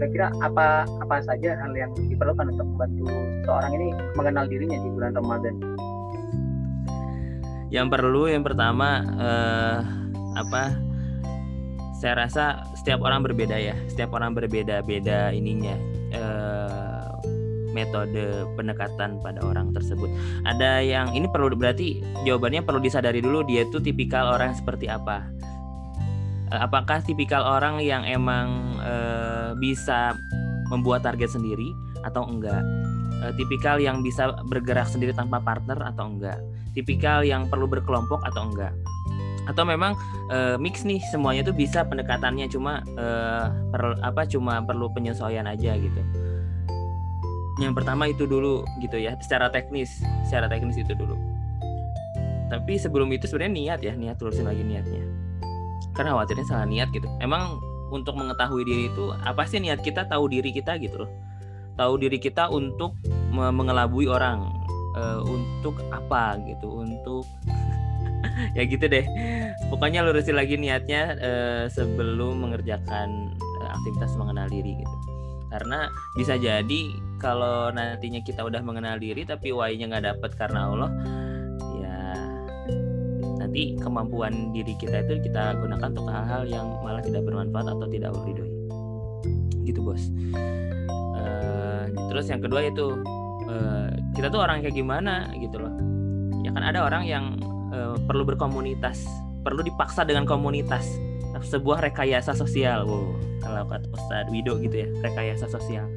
Kira-kira 0.00 0.26
apa 0.44 0.84
apa 0.86 1.16
saja 1.24 1.56
hal 1.56 1.72
yang 1.76 1.92
diperlukan 1.96 2.52
untuk 2.52 2.66
membantu 2.76 3.06
seorang 3.46 3.72
ini 3.76 3.88
mengenal 4.16 4.44
dirinya 4.48 4.78
di 4.80 4.88
bulan 4.92 5.12
Ramadan? 5.16 5.54
Yang 7.70 7.86
perlu 7.94 8.22
yang 8.26 8.42
pertama 8.42 9.06
eh, 9.18 9.78
apa 10.38 10.74
saya 12.00 12.26
rasa 12.26 12.64
setiap 12.78 13.04
orang 13.04 13.20
berbeda 13.20 13.60
ya. 13.60 13.76
Setiap 13.92 14.16
orang 14.16 14.32
berbeda-beda 14.32 15.36
ininya. 15.36 15.76
Eh, 16.10 16.69
metode 17.72 18.46
pendekatan 18.54 19.18
pada 19.22 19.40
orang 19.42 19.70
tersebut. 19.74 20.10
Ada 20.46 20.82
yang 20.82 21.14
ini 21.14 21.26
perlu 21.30 21.52
berarti 21.54 22.02
jawabannya 22.26 22.62
perlu 22.66 22.82
disadari 22.82 23.22
dulu 23.22 23.46
dia 23.46 23.66
itu 23.66 23.78
tipikal 23.78 24.34
orang 24.34 24.54
seperti 24.54 24.90
apa. 24.90 25.26
Eh, 26.50 26.60
apakah 26.60 26.98
tipikal 27.06 27.46
orang 27.46 27.78
yang 27.78 28.02
emang 28.02 28.74
e, 28.82 28.94
bisa 29.62 30.18
membuat 30.66 31.06
target 31.06 31.30
sendiri 31.30 31.70
atau 32.02 32.26
enggak? 32.26 32.62
E, 33.22 33.30
tipikal 33.38 33.78
yang 33.78 34.02
bisa 34.02 34.34
bergerak 34.50 34.90
sendiri 34.90 35.14
tanpa 35.14 35.38
partner 35.38 35.78
atau 35.78 36.10
enggak? 36.10 36.42
Tipikal 36.74 37.22
yang 37.22 37.46
perlu 37.46 37.70
berkelompok 37.70 38.18
atau 38.26 38.50
enggak? 38.50 38.74
Atau 39.46 39.62
memang 39.62 39.94
e, 40.26 40.58
mix 40.58 40.82
nih 40.82 40.98
semuanya 41.14 41.46
itu 41.46 41.54
bisa 41.54 41.86
pendekatannya 41.86 42.50
cuma 42.50 42.82
e, 42.98 43.06
per, 43.70 43.94
apa 44.02 44.26
cuma 44.26 44.58
perlu 44.66 44.90
penyesuaian 44.90 45.46
aja 45.46 45.78
gitu 45.78 46.02
yang 47.60 47.76
pertama 47.76 48.08
itu 48.08 48.24
dulu 48.24 48.64
gitu 48.80 48.96
ya 48.96 49.14
secara 49.20 49.52
teknis 49.52 50.00
secara 50.24 50.48
teknis 50.48 50.80
itu 50.80 50.96
dulu. 50.96 51.14
Tapi 52.50 52.80
sebelum 52.80 53.12
itu 53.14 53.28
sebenarnya 53.30 53.52
niat 53.54 53.80
ya 53.84 53.92
niat 53.94 54.16
terusin 54.16 54.48
lagi 54.48 54.64
niatnya. 54.64 55.04
Karena 55.94 56.16
khawatirnya 56.16 56.46
salah 56.48 56.66
niat 56.66 56.88
gitu. 56.90 57.06
Emang 57.20 57.60
untuk 57.92 58.16
mengetahui 58.16 58.64
diri 58.64 58.88
itu 58.88 59.12
apa 59.22 59.44
sih 59.44 59.60
niat 59.60 59.84
kita 59.84 60.08
tahu 60.08 60.32
diri 60.32 60.50
kita 60.50 60.80
gitu 60.80 61.04
loh. 61.06 61.10
Tahu 61.76 62.00
diri 62.00 62.18
kita 62.18 62.48
untuk 62.50 62.96
mengelabui 63.30 64.10
orang 64.10 64.50
e, 64.96 65.02
untuk 65.28 65.78
apa 65.92 66.40
gitu 66.48 66.82
untuk 66.82 67.28
ya 68.56 68.64
gitu 68.66 68.88
deh. 68.88 69.04
Pokoknya 69.70 70.02
lurusin 70.02 70.34
lagi 70.34 70.58
niatnya 70.58 71.14
e, 71.20 71.32
sebelum 71.70 72.42
mengerjakan 72.42 73.36
e, 73.38 73.64
aktivitas 73.68 74.16
mengenal 74.18 74.50
diri 74.50 74.80
gitu. 74.80 74.96
Karena 75.50 75.86
bisa 76.18 76.34
jadi 76.34 77.09
kalau 77.20 77.68
nantinya 77.70 78.24
kita 78.24 78.40
udah 78.40 78.64
mengenal 78.64 78.96
diri 78.96 79.28
tapi 79.28 79.52
why-nya 79.52 79.92
nggak 79.92 80.04
dapet 80.08 80.30
karena 80.40 80.72
Allah 80.72 80.90
ya 81.76 81.96
nanti 83.36 83.76
kemampuan 83.76 84.50
diri 84.56 84.72
kita 84.80 85.04
itu 85.04 85.28
kita 85.28 85.54
gunakan 85.60 85.88
untuk 85.92 86.08
hal-hal 86.08 86.42
yang 86.48 86.66
malah 86.80 87.04
tidak 87.04 87.22
bermanfaat 87.28 87.76
atau 87.76 87.86
tidak 87.92 88.16
ridhoi 88.24 88.48
gitu 89.68 89.84
bos. 89.84 90.02
Uh, 91.14 91.92
terus 92.10 92.26
yang 92.32 92.40
kedua 92.40 92.66
itu 92.66 92.98
uh, 93.46 93.92
kita 94.16 94.32
tuh 94.32 94.40
orang 94.40 94.64
kayak 94.64 94.74
gimana 94.74 95.28
gitu 95.36 95.60
loh. 95.60 95.70
Ya 96.40 96.50
kan 96.56 96.64
ada 96.64 96.82
orang 96.88 97.04
yang 97.04 97.38
uh, 97.70 97.94
perlu 98.08 98.24
berkomunitas 98.24 99.04
perlu 99.44 99.60
dipaksa 99.60 100.02
dengan 100.08 100.24
komunitas. 100.24 100.88
Sebuah 101.40 101.80
rekayasa 101.80 102.34
sosial. 102.34 102.88
Wow 102.88 103.30
kalau 103.40 103.64
kata 103.66 103.86
Ustadz 103.90 104.30
Wido 104.30 104.60
gitu 104.60 104.86
ya 104.86 104.88
rekayasa 105.00 105.48
sosial 105.48 105.88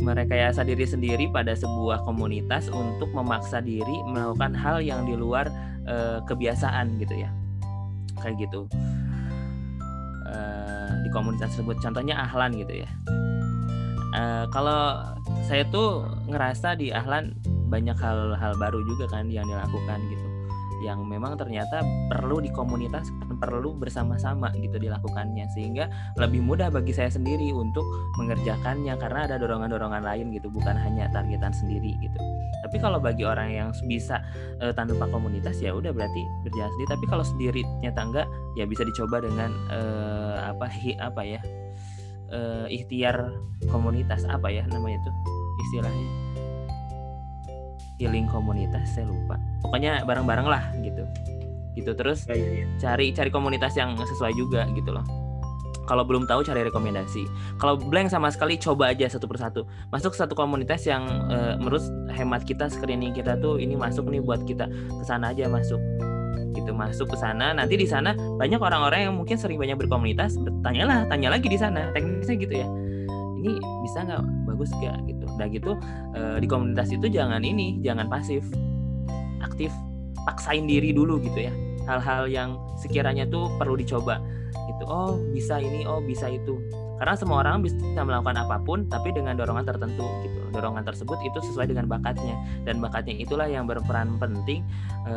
merekayasa 0.00 0.64
diri 0.64 0.84
sendiri 0.88 1.28
pada 1.28 1.52
sebuah 1.52 2.04
komunitas 2.04 2.72
untuk 2.72 3.12
memaksa 3.12 3.60
diri 3.60 4.02
melakukan 4.08 4.56
hal 4.56 4.80
yang 4.80 5.04
di 5.04 5.14
luar 5.14 5.48
uh, 5.86 6.24
kebiasaan 6.24 6.96
gitu 7.00 7.24
ya. 7.24 7.30
Kayak 8.20 8.48
gitu. 8.48 8.68
Uh, 10.28 10.90
di 11.04 11.08
komunitas 11.12 11.52
tersebut. 11.56 11.76
Contohnya 11.80 12.16
ahlan 12.24 12.56
gitu 12.56 12.84
ya. 12.84 12.90
Uh, 14.10 14.44
kalau 14.50 15.00
saya 15.46 15.62
tuh 15.70 16.08
ngerasa 16.26 16.74
di 16.74 16.90
ahlan 16.90 17.36
banyak 17.70 17.94
hal-hal 17.94 18.52
baru 18.58 18.82
juga 18.82 19.06
kan 19.06 19.30
yang 19.30 19.46
dilakukan 19.46 20.02
gitu 20.10 20.29
yang 20.80 21.04
memang 21.04 21.36
ternyata 21.36 21.84
perlu 22.08 22.40
di 22.40 22.48
komunitas 22.52 23.12
perlu 23.40 23.76
bersama-sama 23.76 24.52
gitu 24.56 24.80
dilakukannya. 24.80 25.48
Sehingga 25.52 25.88
lebih 26.16 26.44
mudah 26.44 26.72
bagi 26.72 26.96
saya 26.96 27.12
sendiri 27.12 27.52
untuk 27.52 27.84
mengerjakannya 28.20 28.96
karena 28.96 29.20
ada 29.28 29.36
dorongan-dorongan 29.40 30.02
lain 30.02 30.32
gitu 30.32 30.48
bukan 30.52 30.74
hanya 30.76 31.08
targetan 31.12 31.52
sendiri 31.52 31.96
gitu. 32.00 32.18
Tapi 32.64 32.76
kalau 32.80 33.00
bagi 33.00 33.24
orang 33.24 33.52
yang 33.52 33.68
bisa 33.88 34.20
uh, 34.60 34.72
tanpa 34.72 35.08
komunitas 35.08 35.60
ya 35.60 35.72
udah 35.72 35.92
berarti 35.92 36.22
berjalan 36.44 36.70
sendiri. 36.76 36.90
Tapi 36.92 37.04
kalau 37.08 37.24
sendiri 37.24 37.62
nyata 37.84 38.00
enggak 38.00 38.26
ya 38.56 38.64
bisa 38.68 38.82
dicoba 38.84 39.24
dengan 39.24 39.50
uh, 39.72 40.52
apa 40.52 40.66
hi, 40.68 40.96
apa 41.00 41.22
ya 41.24 41.40
uh, 42.32 42.66
ikhtiar 42.70 43.34
komunitas 43.68 44.24
apa 44.26 44.48
ya 44.48 44.64
namanya 44.70 44.98
itu 45.02 45.10
istilahnya 45.68 46.29
healing 48.00 48.24
komunitas 48.32 48.96
saya 48.96 49.04
lupa. 49.04 49.36
Pokoknya 49.60 50.08
bareng-bareng 50.08 50.48
lah 50.48 50.64
gitu. 50.80 51.04
Gitu 51.76 51.92
terus 51.92 52.24
ya, 52.24 52.34
ya, 52.34 52.64
ya. 52.64 52.66
cari 52.80 53.12
cari 53.12 53.28
komunitas 53.28 53.76
yang 53.76 53.92
sesuai 54.00 54.32
juga 54.32 54.64
gitu 54.72 54.96
loh. 54.96 55.04
Kalau 55.84 56.06
belum 56.06 56.24
tahu 56.24 56.46
cari 56.46 56.64
rekomendasi. 56.64 57.28
Kalau 57.60 57.76
blank 57.76 58.08
sama 58.08 58.30
sekali 58.30 58.56
coba 58.56 58.94
aja 58.94 59.10
satu 59.10 59.26
persatu. 59.28 59.66
Masuk 59.92 60.14
satu 60.14 60.32
komunitas 60.38 60.86
yang 60.86 61.02
uh, 61.28 61.58
menurut 61.58 61.82
hemat 62.14 62.46
kita 62.46 62.70
screening 62.70 63.12
kita 63.12 63.36
tuh 63.42 63.58
ini 63.58 63.74
masuk 63.74 64.06
nih 64.08 64.22
buat 64.22 64.46
kita. 64.46 64.70
Ke 64.70 65.04
sana 65.04 65.34
aja 65.34 65.50
masuk. 65.50 65.82
Gitu 66.54 66.70
masuk 66.70 67.10
ke 67.10 67.16
sana. 67.18 67.50
Nanti 67.52 67.74
di 67.74 67.90
sana 67.90 68.14
banyak 68.14 68.62
orang-orang 68.62 69.10
yang 69.10 69.14
mungkin 69.18 69.34
sering 69.34 69.58
banyak 69.58 69.76
berkomunitas 69.82 70.38
tanyalah 70.62 71.10
tanya 71.10 71.34
lagi 71.34 71.50
di 71.50 71.58
sana. 71.58 71.90
Teknisnya 71.90 72.38
gitu 72.38 72.54
ya 72.62 72.68
ini 73.40 73.56
bisa 73.82 74.04
nggak 74.04 74.22
bagus 74.44 74.70
gak 74.84 75.00
gitu. 75.08 75.24
Udah 75.24 75.48
gitu 75.48 75.72
uh, 76.14 76.36
di 76.36 76.46
komunitas 76.46 76.92
itu 76.92 77.08
jangan 77.08 77.40
ini 77.40 77.80
jangan 77.80 78.06
pasif. 78.12 78.44
Aktif 79.40 79.72
paksain 80.28 80.68
diri 80.68 80.92
dulu 80.92 81.16
gitu 81.24 81.48
ya. 81.48 81.52
Hal-hal 81.88 82.28
yang 82.28 82.60
sekiranya 82.76 83.24
tuh 83.24 83.48
perlu 83.56 83.74
dicoba. 83.80 84.20
Gitu 84.52 84.84
oh 84.84 85.16
bisa 85.32 85.56
ini 85.56 85.88
oh 85.88 86.04
bisa 86.04 86.28
itu. 86.28 86.60
Karena 87.00 87.16
semua 87.16 87.40
orang 87.40 87.64
bisa 87.64 87.80
melakukan 88.04 88.36
apa 88.36 88.60
pun 88.60 88.84
tapi 88.84 89.08
dengan 89.16 89.32
dorongan 89.32 89.64
tertentu 89.64 90.04
gitu. 90.20 90.38
Dorongan 90.52 90.84
tersebut 90.84 91.16
itu 91.24 91.40
sesuai 91.48 91.72
dengan 91.72 91.88
bakatnya. 91.88 92.36
Dan 92.68 92.76
bakatnya 92.76 93.16
itulah 93.16 93.48
yang 93.48 93.64
berperan 93.64 94.20
penting 94.20 94.60
e, 95.08 95.14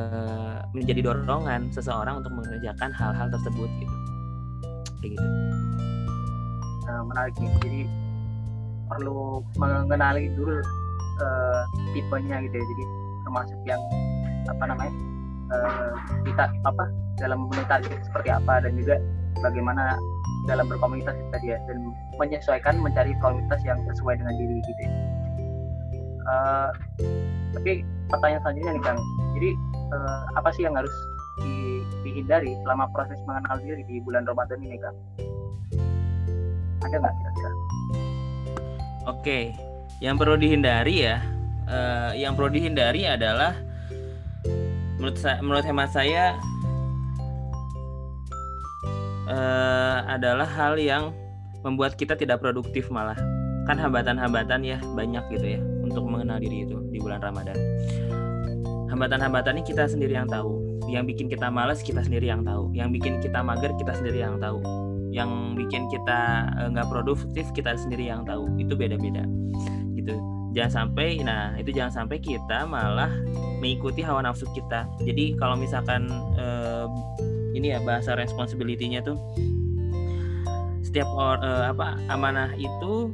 menjadi 0.72 1.12
dorongan 1.12 1.75
seseorang 1.75 2.24
untuk 2.24 2.32
mengerjakan 2.39 2.88
hal-hal 2.96 3.27
tersebut 3.27 3.68
gitu. 3.84 3.96
Kayak 5.03 5.20
gitu. 5.20 5.27
Nah, 6.88 7.03
menarik 7.03 7.36
jadi 7.36 7.84
perlu 8.94 9.42
mengenali 9.58 10.30
dulu 10.38 10.62
uh, 11.22 11.62
tipenya 11.98 12.42
gitu 12.46 12.56
ya. 12.56 12.66
Jadi 12.66 12.84
termasuk 13.24 13.60
yang 13.66 13.82
apa 14.52 14.64
namanya 14.68 14.94
uh, 15.54 15.92
kita 16.28 16.46
apa 16.68 16.84
dalam 17.18 17.48
memenuhi 17.48 17.68
target 17.70 18.00
seperti 18.06 18.30
apa 18.34 18.64
dan 18.64 18.74
juga 18.78 18.96
bagaimana 19.42 19.98
dalam 20.48 20.68
berkomunitas 20.68 21.16
tadi 21.32 21.56
ya 21.56 21.58
dan 21.68 21.80
menyesuaikan 22.20 22.76
mencari 22.80 23.16
komunitas 23.24 23.64
yang 23.64 23.80
sesuai 23.88 24.20
dengan 24.20 24.36
diri 24.36 24.58
gitu 24.64 24.82
ya. 24.84 24.92
Uh, 26.24 26.70
tapi 27.56 27.84
pertanyaan 28.08 28.42
selanjutnya 28.44 28.72
nih 28.76 28.84
Kang. 28.84 29.00
Jadi 29.36 29.50
uh, 29.92 30.22
apa 30.40 30.50
sih 30.56 30.64
yang 30.68 30.76
harus 30.76 30.94
di, 31.42 31.82
dihindari 32.06 32.54
selama 32.64 32.88
proses 32.92 33.18
mengenal 33.26 33.58
diri 33.64 33.84
di 33.88 33.96
bulan 34.04 34.24
Ramadan 34.28 34.60
ini 34.64 34.78
Kang? 34.80 34.98
Ada 36.84 36.96
nggak 37.00 37.14
kira-kira 37.16 37.52
Oke, 39.03 39.51
yang 40.00 40.15
perlu 40.15 40.39
dihindari 40.39 41.03
ya, 41.03 41.19
uh, 41.67 42.15
yang 42.15 42.39
perlu 42.39 42.55
dihindari 42.55 43.03
adalah 43.03 43.51
menurut 44.95 45.19
saya, 45.19 45.43
menurut 45.43 45.65
hemat 45.67 45.91
saya 45.91 46.39
uh, 49.27 50.07
adalah 50.07 50.48
hal 50.48 50.79
yang 50.79 51.12
membuat 51.67 52.00
kita 52.00 52.15
tidak 52.15 52.39
produktif 52.39 52.88
malah 52.88 53.15
kan 53.63 53.79
hambatan-hambatan 53.79 54.60
ya 54.63 54.79
banyak 54.95 55.24
gitu 55.36 55.60
ya 55.60 55.62
untuk 55.83 56.03
mengenal 56.07 56.39
diri 56.39 56.63
itu 56.63 56.79
di 56.91 57.00
bulan 57.00 57.19
Ramadan. 57.19 57.55
Hambatan-hambatan 58.88 59.60
ini 59.60 59.63
kita 59.67 59.88
sendiri 59.89 60.15
yang 60.15 60.31
tahu. 60.31 60.63
Yang 60.88 61.15
bikin 61.15 61.25
kita 61.31 61.48
malas 61.51 61.81
kita 61.81 62.03
sendiri 62.03 62.29
yang 62.29 62.43
tahu. 62.45 62.69
Yang 62.75 63.00
bikin 63.00 63.13
kita 63.24 63.39
mager 63.41 63.72
kita 63.79 63.95
sendiri 63.98 64.22
yang 64.22 64.38
tahu 64.38 64.83
yang 65.13 65.53
bikin 65.53 65.86
kita 65.93 66.50
eh, 66.58 66.67
nggak 66.74 66.89
produktif 66.89 67.46
kita 67.53 67.77
sendiri 67.77 68.10
yang 68.10 68.25
tahu. 68.25 68.50
Itu 68.58 68.74
beda-beda. 68.74 69.29
Gitu. 69.93 70.17
Jangan 70.58 70.89
sampai 70.89 71.22
nah 71.22 71.53
itu 71.58 71.70
jangan 71.74 72.03
sampai 72.05 72.17
kita 72.17 72.65
malah 72.65 73.10
mengikuti 73.62 74.01
hawa 74.01 74.25
nafsu 74.25 74.50
kita. 74.58 74.89
Jadi 75.05 75.38
kalau 75.38 75.53
misalkan 75.58 76.10
uh, 76.38 76.89
ini 77.53 77.74
ya 77.74 77.79
bahasa 77.82 78.17
responsibility-nya 78.17 79.05
tuh 79.05 79.17
setiap 80.82 81.10
or, 81.17 81.41
uh, 81.41 81.74
apa 81.74 81.98
amanah 82.12 82.53
itu 82.53 83.10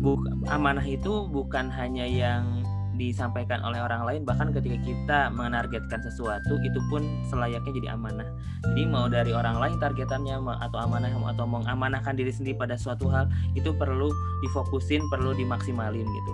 bu 0.00 0.16
amanah 0.48 0.84
itu 0.86 1.28
bukan 1.28 1.68
hanya 1.68 2.08
yang 2.08 2.61
disampaikan 3.10 3.58
oleh 3.66 3.82
orang 3.82 4.06
lain 4.06 4.22
bahkan 4.22 4.54
ketika 4.54 4.78
kita 4.86 5.20
menargetkan 5.34 5.98
sesuatu 5.98 6.60
itu 6.62 6.78
pun 6.86 7.02
selayaknya 7.26 7.72
jadi 7.74 7.88
amanah. 7.98 8.28
Jadi 8.62 8.82
mau 8.86 9.10
dari 9.10 9.34
orang 9.34 9.58
lain 9.58 9.76
targetannya 9.82 10.38
atau 10.38 10.78
amanah 10.78 11.10
atau 11.10 11.46
mengamanahkan 11.48 12.14
diri 12.14 12.30
sendiri 12.30 12.54
pada 12.54 12.78
suatu 12.78 13.10
hal 13.10 13.26
itu 13.58 13.74
perlu 13.74 14.14
difokusin 14.46 15.02
perlu 15.10 15.34
dimaksimalin 15.34 16.06
gitu. 16.06 16.32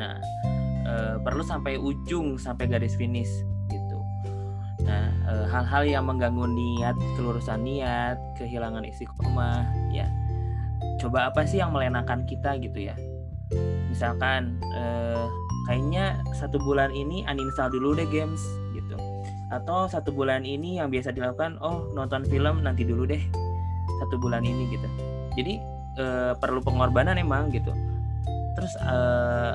Nah 0.00 0.16
e, 0.88 0.92
perlu 1.20 1.44
sampai 1.44 1.76
ujung 1.76 2.40
sampai 2.40 2.64
garis 2.72 2.96
finish 2.96 3.44
gitu. 3.68 3.98
Nah 4.88 5.12
e, 5.28 5.32
hal-hal 5.52 5.84
yang 5.84 6.04
mengganggu 6.08 6.48
niat 6.48 6.96
kelurusan 7.20 7.60
niat 7.68 8.16
kehilangan 8.40 8.88
istiqomah 8.88 9.68
ya. 9.92 10.08
Coba 10.98 11.30
apa 11.30 11.46
sih 11.46 11.62
yang 11.62 11.70
melenakan 11.70 12.26
kita 12.26 12.58
gitu 12.58 12.90
ya? 12.90 12.96
Misalkan 13.88 14.60
eh, 14.74 15.26
kayaknya 15.68 16.24
satu 16.32 16.56
bulan 16.56 16.88
ini 16.96 17.28
uninstall 17.28 17.68
dulu 17.68 17.92
deh 17.92 18.08
games 18.08 18.40
gitu. 18.72 18.96
Atau 19.52 19.86
satu 19.86 20.08
bulan 20.10 20.48
ini 20.48 20.80
yang 20.80 20.88
biasa 20.88 21.12
dilakukan 21.12 21.60
oh 21.60 21.92
nonton 21.92 22.24
film 22.24 22.64
nanti 22.64 22.88
dulu 22.88 23.04
deh 23.04 23.20
satu 24.00 24.16
bulan 24.16 24.42
ini 24.48 24.72
gitu. 24.72 24.88
Jadi 25.36 25.60
e, 26.00 26.04
perlu 26.40 26.64
pengorbanan 26.64 27.20
emang 27.20 27.52
gitu. 27.52 27.70
Terus 28.56 28.74
e, 28.80 28.96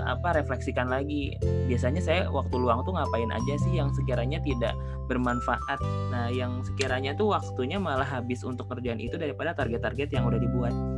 apa 0.05 0.37
refleksikan 0.37 0.87
lagi. 0.87 1.33
Biasanya 1.67 1.99
saya 1.99 2.21
waktu 2.29 2.55
luang 2.61 2.85
tuh 2.85 2.93
ngapain 2.93 3.33
aja 3.33 3.53
sih 3.57 3.73
yang 3.73 3.89
sekiranya 3.97 4.37
tidak 4.45 4.77
bermanfaat? 5.09 5.81
Nah 6.13 6.29
yang 6.29 6.61
sekiranya 6.61 7.17
tuh 7.17 7.33
waktunya 7.33 7.81
malah 7.81 8.07
habis 8.07 8.45
untuk 8.45 8.69
kerjaan 8.69 9.01
itu 9.01 9.17
daripada 9.17 9.57
target-target 9.57 10.13
yang 10.13 10.29
udah 10.29 10.39
dibuat 10.39 10.92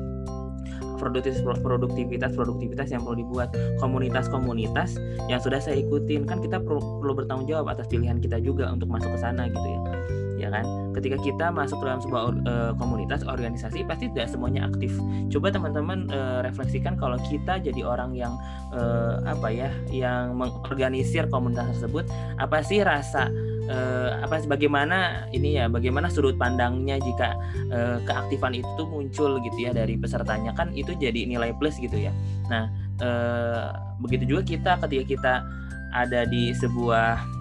produktivitas 0.97 1.43
produktivitas 1.61 2.31
produktivitas 2.33 2.87
yang 2.91 3.03
perlu 3.03 3.21
dibuat. 3.21 3.53
Komunitas-komunitas 3.79 4.97
yang 5.27 5.39
sudah 5.39 5.59
saya 5.59 5.79
ikutin. 5.79 6.25
Kan 6.25 6.41
kita 6.41 6.59
perlu, 6.59 6.81
perlu 7.03 7.13
bertanggung 7.23 7.47
jawab 7.47 7.75
atas 7.75 7.87
pilihan 7.91 8.19
kita 8.19 8.39
juga 8.41 8.71
untuk 8.71 8.89
masuk 8.89 9.11
ke 9.13 9.19
sana 9.19 9.47
gitu 9.51 9.67
ya. 9.67 9.79
Ya 10.35 10.47
kan? 10.51 10.91
Ketika 10.91 11.15
kita 11.23 11.47
masuk 11.51 11.79
dalam 11.79 12.03
sebuah 12.03 12.21
uh, 12.43 12.71
komunitas 12.75 13.23
organisasi 13.23 13.87
pasti 13.87 14.11
tidak 14.11 14.31
semuanya 14.31 14.67
aktif. 14.67 14.91
Coba 15.31 15.51
teman-teman 15.51 16.11
uh, 16.11 16.43
refleksikan 16.43 16.99
kalau 16.99 17.15
kita 17.31 17.59
jadi 17.59 17.81
orang 17.87 18.11
yang 18.15 18.35
uh, 18.75 19.23
apa 19.23 19.47
ya 19.47 19.71
yang 19.91 20.35
mengorganisir 20.35 21.27
komunitas 21.31 21.71
tersebut 21.75 22.07
apa 22.35 22.59
sih 22.63 22.83
rasa 22.83 23.31
uh, 23.69 24.21
apa 24.23 24.45
bagaimana 24.45 25.29
ini 25.31 25.59
ya 25.59 25.65
bagaimana 25.69 26.09
sudut 26.11 26.37
pandangnya 26.37 27.01
jika 27.01 27.35
uh, 27.71 27.97
keaktifan 28.05 28.57
itu 28.57 28.69
tuh 28.77 28.87
muncul 28.87 29.37
gitu 29.41 29.57
ya 29.65 29.71
dari 29.73 29.97
pesertanya. 29.97 30.51
Kan 30.53 30.71
itu 30.73 30.93
jadi 30.97 31.25
nilai 31.25 31.53
plus 31.57 31.77
gitu 31.81 31.95
ya. 31.95 32.11
Nah 32.49 32.69
uh, 33.01 33.73
begitu 34.01 34.37
juga 34.37 34.41
kita 34.45 34.71
ketika 34.85 35.03
kita 35.05 35.33
ada 35.95 36.27
di 36.27 36.51
sebuah 36.55 37.35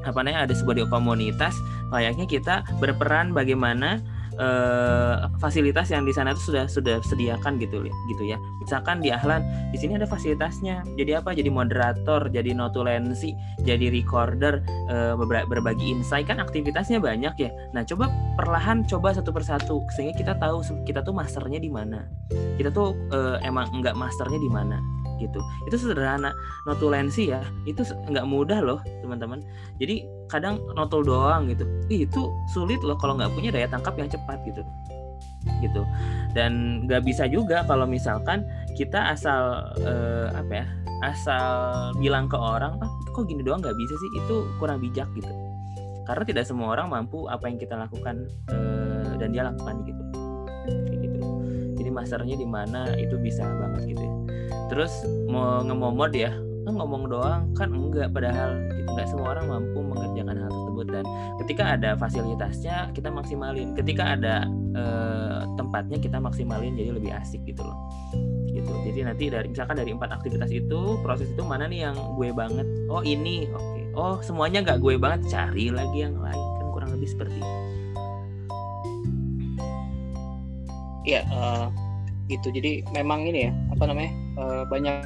apa 0.00 0.18
namanya 0.24 0.48
ada 0.48 0.54
sebuah 0.56 0.88
komunitas 0.88 1.52
layaknya 1.92 2.24
kita 2.24 2.54
berperan 2.80 3.36
bagaimana 3.36 4.00
uh, 4.40 5.28
fasilitas 5.38 5.92
yang 5.92 6.08
di 6.08 6.12
sana 6.16 6.32
itu 6.32 6.50
sudah 6.50 6.64
sudah 6.66 6.98
sediakan 7.04 7.60
gitu 7.60 7.84
gitu 7.84 8.22
ya. 8.24 8.40
Misalkan 8.58 9.04
di 9.04 9.12
Ahlan 9.12 9.44
di 9.70 9.78
sini 9.78 10.00
ada 10.00 10.08
fasilitasnya. 10.08 10.82
Jadi 10.96 11.12
apa? 11.14 11.36
Jadi 11.36 11.52
moderator 11.52 12.32
jadi 12.32 12.56
notulensi 12.56 13.36
jadi 13.62 13.92
recorder 13.92 14.64
uh, 14.88 15.14
berbagi 15.46 15.92
insight. 15.92 16.26
Kan 16.26 16.40
aktivitasnya 16.40 16.98
banyak 16.98 17.34
ya. 17.36 17.50
Nah 17.76 17.84
coba 17.84 18.08
perlahan 18.40 18.88
coba 18.88 19.12
satu 19.12 19.30
persatu. 19.30 19.84
Sehingga 19.94 20.16
kita 20.16 20.32
tahu 20.40 20.64
kita 20.88 21.04
tuh 21.04 21.12
masternya 21.12 21.60
di 21.60 21.70
mana. 21.70 22.08
Kita 22.56 22.72
tuh 22.72 22.96
uh, 23.12 23.36
emang 23.44 23.68
nggak 23.70 23.94
masternya 23.94 24.40
di 24.40 24.50
mana 24.50 24.99
gitu. 25.20 25.40
Itu 25.68 25.76
sederhana 25.76 26.32
notulensi 26.64 27.30
ya. 27.30 27.44
Itu 27.68 27.84
nggak 27.84 28.26
mudah 28.26 28.58
loh 28.64 28.80
teman-teman. 29.04 29.44
Jadi 29.76 30.08
kadang 30.32 30.58
notul 30.72 31.04
doang 31.04 31.46
gitu. 31.52 31.68
Itu 31.92 32.32
sulit 32.50 32.80
loh 32.80 32.96
kalau 32.96 33.20
nggak 33.20 33.30
punya 33.36 33.52
daya 33.52 33.68
tangkap 33.68 33.94
yang 34.00 34.08
cepat 34.08 34.40
gitu. 34.48 34.64
Gitu. 35.60 35.82
Dan 36.32 36.84
nggak 36.88 37.04
bisa 37.04 37.28
juga 37.28 37.62
kalau 37.68 37.84
misalkan 37.84 38.48
kita 38.74 39.12
asal 39.12 39.70
eh, 39.84 40.32
apa 40.32 40.52
ya 40.64 40.66
asal 41.00 41.48
bilang 41.96 42.28
ke 42.28 42.36
orang 42.36 42.76
ah 42.84 42.90
kok 43.16 43.24
gini 43.24 43.44
doang 43.44 43.60
nggak 43.60 43.76
bisa 43.76 43.94
sih? 43.94 44.10
Itu 44.24 44.48
kurang 44.56 44.80
bijak 44.80 45.06
gitu. 45.14 45.32
Karena 46.08 46.24
tidak 46.26 46.44
semua 46.48 46.74
orang 46.74 46.90
mampu 46.90 47.30
apa 47.30 47.46
yang 47.46 47.60
kita 47.60 47.76
lakukan 47.76 48.26
eh, 48.50 49.12
dan 49.20 49.30
dia 49.30 49.44
lakukan 49.46 49.84
gitu 49.84 50.02
masternya 51.90 52.38
di 52.38 52.46
mana 52.46 52.88
itu 52.96 53.18
bisa 53.20 53.44
banget 53.44 53.94
gitu 53.96 54.02
ya. 54.02 54.14
Terus 54.70 54.92
mau 55.26 55.60
ngemomod 55.66 56.14
ya 56.14 56.30
kan 56.64 56.74
ngomong 56.76 57.10
doang 57.10 57.42
kan 57.58 57.68
enggak. 57.74 58.14
Padahal 58.14 58.56
gitu 58.78 58.88
nggak 58.94 59.08
semua 59.10 59.34
orang 59.36 59.46
mampu 59.50 59.78
mengerjakan 59.82 60.36
hal 60.38 60.50
tersebut. 60.50 60.86
Dan 60.90 61.04
ketika 61.44 61.62
ada 61.76 61.90
fasilitasnya 61.98 62.76
kita 62.94 63.08
maksimalin. 63.10 63.74
Ketika 63.74 64.16
ada 64.16 64.46
eh, 64.76 65.40
tempatnya 65.58 65.98
kita 65.98 66.22
maksimalin 66.22 66.78
jadi 66.78 66.94
lebih 66.94 67.10
asik 67.10 67.42
gitu 67.44 67.66
loh. 67.66 67.78
Gitu. 68.50 68.72
Jadi 68.86 68.98
nanti 69.06 69.24
dari 69.30 69.46
misalkan 69.50 69.78
dari 69.78 69.90
empat 69.94 70.10
aktivitas 70.20 70.50
itu 70.50 70.98
proses 71.02 71.30
itu 71.30 71.42
mana 71.42 71.66
nih 71.66 71.90
yang 71.90 71.96
gue 72.18 72.30
banget? 72.30 72.66
Oh 72.90 73.02
ini. 73.02 73.50
Oke. 73.50 73.58
Okay. 73.58 73.84
oh 73.98 74.16
semuanya 74.22 74.62
nggak 74.62 74.78
gue 74.78 74.94
banget. 75.00 75.20
Cari 75.30 75.74
lagi 75.74 75.98
yang 76.06 76.18
lain. 76.18 76.46
Kan 76.62 76.66
kurang 76.70 76.90
lebih 76.94 77.10
seperti 77.10 77.38
itu 77.42 77.79
ya 81.04 81.24
uh, 81.32 81.68
gitu 82.30 82.52
jadi 82.54 82.84
memang 82.94 83.26
ini 83.26 83.50
ya 83.50 83.52
apa 83.74 83.84
namanya 83.90 84.12
uh, 84.38 84.62
banyak 84.70 85.02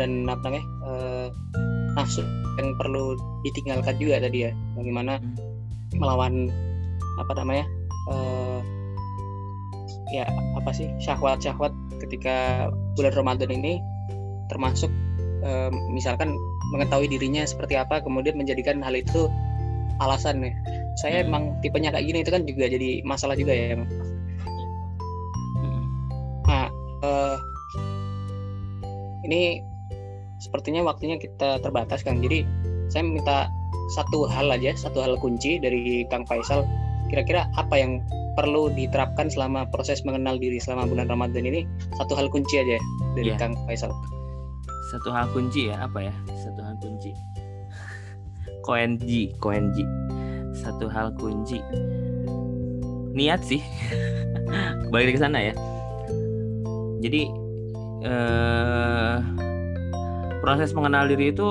dan 0.00 0.26
apa 0.26 0.42
namanya 0.48 0.66
uh, 0.86 1.28
nafsu 1.94 2.24
yang 2.58 2.74
perlu 2.78 3.14
ditinggalkan 3.46 3.94
juga 4.00 4.22
tadi 4.22 4.48
ya 4.48 4.52
bagaimana 4.74 5.20
hmm. 5.20 5.98
melawan 5.98 6.50
apa 7.18 7.32
namanya 7.38 7.64
uh, 8.10 8.58
ya 10.10 10.24
apa 10.56 10.70
sih 10.72 10.88
syahwat 10.98 11.38
syahwat 11.42 11.70
ketika 12.00 12.68
bulan 12.96 13.12
Ramadan 13.14 13.50
ini 13.52 13.78
termasuk 14.48 14.90
uh, 15.44 15.70
misalkan 15.92 16.32
mengetahui 16.74 17.10
dirinya 17.10 17.44
seperti 17.44 17.76
apa 17.76 18.00
kemudian 18.02 18.34
menjadikan 18.34 18.80
hal 18.80 18.96
itu 18.96 19.28
alasan 19.98 20.42
ya 20.42 20.52
saya 20.98 21.22
hmm. 21.22 21.26
emang 21.30 21.42
tipenya 21.62 21.94
kayak 21.94 22.06
gini 22.10 22.18
itu 22.26 22.30
kan 22.34 22.42
juga 22.42 22.66
jadi 22.66 23.06
masalah 23.06 23.38
juga 23.38 23.54
ya 23.54 23.78
emang. 23.78 23.88
Uh, 27.04 27.36
ini 29.26 29.62
sepertinya 30.38 30.86
waktunya 30.86 31.18
kita 31.18 31.58
terbatas 31.62 32.02
Kang. 32.02 32.22
Jadi 32.22 32.46
saya 32.88 33.04
minta 33.04 33.50
satu 33.94 34.28
hal 34.28 34.48
aja, 34.52 34.76
satu 34.76 35.00
hal 35.02 35.16
kunci 35.18 35.58
dari 35.58 36.06
Kang 36.08 36.24
Faisal. 36.28 36.64
Kira-kira 37.08 37.48
apa 37.56 37.74
yang 37.76 38.04
perlu 38.36 38.70
diterapkan 38.70 39.32
selama 39.32 39.66
proses 39.72 40.04
mengenal 40.04 40.38
diri 40.38 40.60
selama 40.60 40.86
bulan 40.86 41.08
Ramadan 41.08 41.44
ini? 41.48 41.64
Satu 41.96 42.14
hal 42.14 42.28
kunci 42.30 42.60
aja 42.60 42.78
dari 43.16 43.32
yeah. 43.34 43.40
Kang 43.40 43.56
Faisal. 43.66 43.90
Satu 44.88 45.12
hal 45.12 45.28
kunci 45.32 45.68
ya, 45.68 45.84
apa 45.84 46.08
ya? 46.08 46.14
Satu 46.32 46.60
hal 46.64 46.76
kunci. 46.80 47.12
Koenji, 48.66 49.32
koenji. 49.40 49.84
Satu 50.52 50.88
hal 50.88 51.12
kunci. 51.16 51.60
Niat 53.16 53.40
sih. 53.44 53.60
Balik 54.92 55.16
ke 55.16 55.20
sana 55.20 55.40
ya. 55.40 55.52
Jadi 56.98 57.22
eh, 58.04 59.16
proses 60.42 60.70
mengenal 60.74 61.10
diri 61.10 61.30
itu 61.34 61.48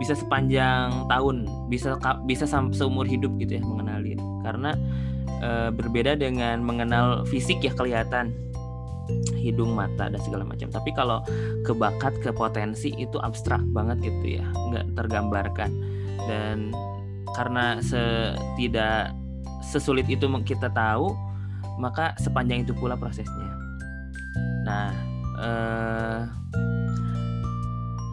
bisa 0.00 0.16
sepanjang 0.16 1.06
tahun, 1.12 1.44
bisa 1.68 2.00
bisa 2.24 2.48
seumur 2.48 3.04
hidup 3.04 3.36
gitu 3.36 3.60
ya 3.60 3.62
mengenal 3.62 4.00
diri. 4.00 4.22
Karena 4.42 4.72
eh, 5.42 5.70
berbeda 5.74 6.16
dengan 6.16 6.64
mengenal 6.64 7.28
fisik 7.28 7.60
ya 7.60 7.72
kelihatan 7.76 8.32
hidung, 9.40 9.74
mata 9.74 10.12
dan 10.12 10.20
segala 10.22 10.46
macam. 10.46 10.68
Tapi 10.70 10.90
kalau 10.94 11.24
ke 11.66 11.72
bakat, 11.74 12.14
ke 12.20 12.30
potensi 12.30 12.92
itu 12.94 13.16
abstrak 13.20 13.60
banget 13.72 13.98
gitu 14.04 14.38
ya, 14.40 14.44
nggak 14.70 14.86
tergambarkan. 14.94 15.70
Dan 16.28 16.70
karena 17.34 17.80
setidak 17.80 19.16
sesulit 19.64 20.06
itu 20.06 20.28
kita 20.44 20.68
tahu, 20.72 21.14
maka 21.80 22.14
sepanjang 22.20 22.64
itu 22.68 22.76
pula 22.76 22.94
prosesnya. 22.94 23.49
Nah, 24.70 24.94
uh, 25.42 26.20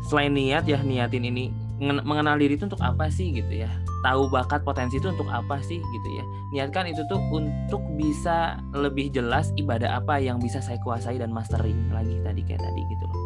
selain 0.10 0.34
niat 0.34 0.66
ya 0.66 0.82
niatin 0.82 1.30
ini 1.30 1.54
mengenal 1.78 2.42
diri 2.42 2.58
itu 2.58 2.66
untuk 2.66 2.82
apa 2.82 3.14
sih 3.14 3.30
gitu 3.30 3.54
ya? 3.54 3.70
Tahu 4.02 4.34
bakat 4.34 4.66
potensi 4.66 4.98
itu 4.98 5.14
untuk 5.14 5.30
apa 5.30 5.62
sih 5.62 5.78
gitu 5.78 6.10
ya? 6.18 6.26
Niatkan 6.58 6.90
itu 6.90 7.06
tuh 7.06 7.22
untuk 7.30 7.86
bisa 7.94 8.58
lebih 8.74 9.14
jelas 9.14 9.54
ibadah 9.62 10.02
apa 10.02 10.18
yang 10.18 10.42
bisa 10.42 10.58
saya 10.58 10.82
kuasai 10.82 11.22
dan 11.22 11.30
mastering 11.30 11.94
lagi 11.94 12.18
tadi 12.26 12.42
kayak 12.42 12.62
tadi 12.66 12.82
gitu 12.90 13.06
loh. 13.06 13.22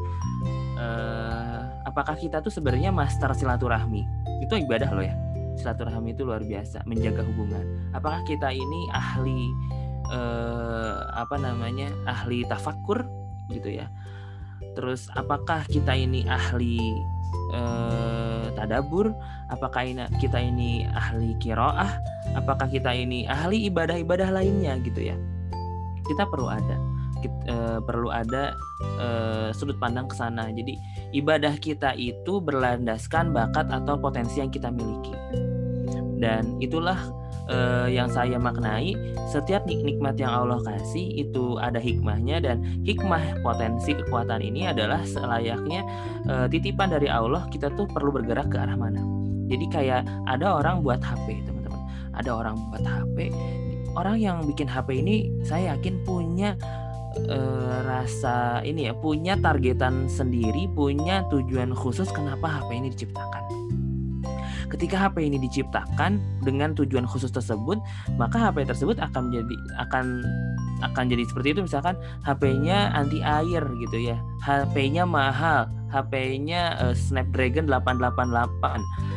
Uh, 0.81 1.61
apakah 1.87 2.17
kita 2.17 2.43
tuh 2.43 2.51
sebenarnya 2.51 2.91
master 2.91 3.31
silaturahmi? 3.31 4.03
Itu 4.43 4.59
ibadah 4.59 4.91
loh 4.91 5.05
ya. 5.05 5.15
Silaturahmi 5.55 6.17
itu 6.17 6.27
luar 6.27 6.43
biasa 6.43 6.83
menjaga 6.83 7.23
hubungan. 7.23 7.63
Apakah 7.95 8.25
kita 8.27 8.51
ini 8.51 8.89
ahli 8.91 9.53
uh, 10.11 11.07
apa 11.13 11.37
namanya 11.39 11.87
ahli 12.09 12.43
tafakur 12.49 13.20
gitu 13.53 13.69
ya. 13.69 13.91
Terus 14.73 15.11
apakah 15.13 15.67
kita 15.67 15.91
ini 15.91 16.23
ahli 16.27 16.79
eh, 17.51 18.45
tadabur? 18.55 19.11
Apakah 19.51 19.83
ini, 19.83 20.07
kita 20.23 20.39
ini 20.39 20.87
ahli 20.95 21.35
kiroah? 21.43 21.91
Apakah 22.39 22.71
kita 22.71 22.95
ini 22.95 23.27
ahli 23.27 23.67
ibadah-ibadah 23.67 24.31
lainnya 24.31 24.79
gitu 24.79 25.11
ya? 25.11 25.15
Kita 26.07 26.23
perlu 26.31 26.47
ada. 26.47 26.77
Kita, 27.19 27.37
eh, 27.51 27.79
perlu 27.83 28.09
ada 28.09 28.55
eh, 28.97 29.49
sudut 29.51 29.75
pandang 29.77 30.07
ke 30.07 30.15
sana. 30.15 30.47
Jadi 30.49 30.79
ibadah 31.11 31.59
kita 31.59 31.91
itu 31.99 32.39
berlandaskan 32.39 33.35
bakat 33.35 33.67
atau 33.67 33.99
potensi 33.99 34.39
yang 34.39 34.49
kita 34.49 34.71
miliki. 34.71 35.13
Dan 36.21 36.61
itulah 36.61 37.20
uh, 37.51 37.87
yang 37.91 38.07
saya 38.07 38.39
maknai 38.39 38.95
setiap 39.27 39.67
nik 39.67 39.83
nikmat 39.83 40.15
yang 40.15 40.31
Allah 40.31 40.63
kasih 40.63 41.27
itu 41.27 41.59
ada 41.59 41.77
hikmahnya 41.77 42.39
dan 42.39 42.63
hikmah 42.87 43.43
potensi 43.43 43.91
kekuatan 43.91 44.39
ini 44.39 44.71
adalah 44.71 45.03
selayaknya 45.03 45.83
uh, 46.31 46.47
titipan 46.47 46.95
dari 46.95 47.11
Allah. 47.11 47.45
Kita 47.51 47.69
tuh 47.75 47.85
perlu 47.91 48.15
bergerak 48.15 48.49
ke 48.49 48.57
arah 48.57 48.79
mana? 48.79 49.03
Jadi 49.51 49.65
kayak 49.67 50.07
ada 50.31 50.63
orang 50.63 50.79
buat 50.79 51.03
HP 51.03 51.43
teman-teman. 51.43 51.83
Ada 52.15 52.31
orang 52.31 52.55
buat 52.71 52.83
HP 52.87 53.35
orang 53.95 54.17
yang 54.19 54.37
bikin 54.47 54.67
HP 54.67 55.03
ini 55.03 55.27
saya 55.43 55.75
yakin 55.75 55.99
punya 56.07 56.55
uh, 57.27 57.83
rasa 57.83 58.63
ini 58.63 58.87
ya 58.87 58.93
punya 58.95 59.35
targetan 59.39 60.07
sendiri 60.07 60.71
punya 60.71 61.27
tujuan 61.31 61.75
khusus 61.75 62.07
kenapa 62.11 62.61
HP 62.61 62.69
ini 62.79 62.87
diciptakan 62.91 63.43
Ketika 64.71 64.95
HP 64.95 65.27
ini 65.27 65.37
diciptakan 65.43 66.23
dengan 66.47 66.71
tujuan 66.71 67.03
khusus 67.03 67.27
tersebut, 67.27 67.75
maka 68.15 68.39
HP 68.39 68.63
tersebut 68.63 68.95
akan 69.03 69.27
menjadi 69.27 69.55
akan 69.83 70.05
akan 70.81 71.03
jadi 71.11 71.23
seperti 71.27 71.47
itu 71.53 71.61
misalkan 71.67 71.99
HP-nya 72.23 72.95
anti 72.95 73.19
air 73.19 73.61
gitu 73.83 73.97
ya. 73.99 74.17
HP-nya 74.41 75.03
mahal, 75.03 75.67
HP-nya 75.91 76.79
uh, 76.79 76.95
Snapdragon 76.95 77.67
888. 77.67 79.11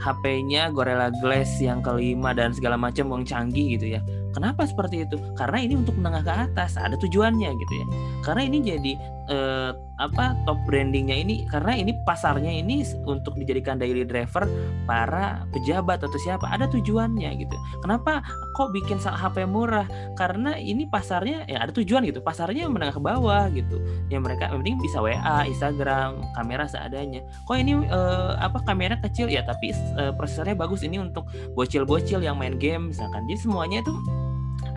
HP-nya 0.00 0.72
Gorilla 0.72 1.12
Glass 1.20 1.60
yang 1.60 1.84
kelima 1.84 2.32
dan 2.32 2.56
segala 2.56 2.80
macam 2.80 3.12
yang 3.12 3.22
canggih 3.22 3.76
gitu 3.76 3.94
ya. 3.94 4.00
Kenapa 4.32 4.64
seperti 4.64 5.04
itu? 5.04 5.20
Karena 5.36 5.60
ini 5.60 5.76
untuk 5.76 5.92
menengah 6.00 6.24
ke 6.24 6.32
atas, 6.48 6.80
ada 6.80 6.96
tujuannya 6.96 7.50
gitu 7.52 7.74
ya. 7.76 7.86
Karena 8.24 8.42
ini 8.48 8.58
jadi 8.64 8.92
eh, 9.28 9.70
apa 10.00 10.32
top 10.48 10.56
brandingnya 10.64 11.20
ini 11.20 11.44
karena 11.52 11.76
ini 11.76 11.92
pasarnya 12.08 12.48
ini 12.48 12.80
untuk 13.04 13.36
dijadikan 13.36 13.76
daily 13.76 14.08
driver 14.08 14.48
para 14.88 15.44
pejabat 15.52 16.00
atau 16.00 16.18
siapa 16.24 16.48
ada 16.48 16.64
tujuannya 16.72 17.30
gitu. 17.36 17.56
Kenapa 17.84 18.24
kok 18.56 18.72
bikin 18.72 18.96
HP 18.96 19.44
murah? 19.44 19.84
Karena 20.16 20.56
ini 20.56 20.88
pasarnya 20.88 21.44
ya 21.44 21.60
ada 21.62 21.72
tujuan 21.76 22.08
gitu. 22.08 22.24
Pasarnya 22.24 22.66
menengah 22.72 22.96
ke 22.96 23.02
bawah 23.02 23.46
gitu. 23.52 23.76
Ya 24.08 24.16
mereka 24.18 24.48
penting 24.48 24.80
bisa 24.80 25.04
WA, 25.04 25.44
Instagram, 25.44 26.24
kamera 26.34 26.64
seadanya. 26.64 27.20
Kok 27.44 27.56
ini 27.60 27.84
eh, 27.84 28.32
apa 28.40 28.64
kamera 28.64 28.96
kecil 29.04 29.28
ya 29.28 29.44
tapi 29.44 29.76
eh, 29.76 30.12
prosesornya 30.16 30.56
bagus 30.56 30.80
ini 30.80 30.96
untuk 30.96 31.28
bocil-bocil 31.52 32.24
yang 32.24 32.40
main 32.40 32.56
game 32.56 32.90
misalkan. 32.90 33.28
Jadi 33.28 33.38
semuanya 33.44 33.78
itu 33.84 33.94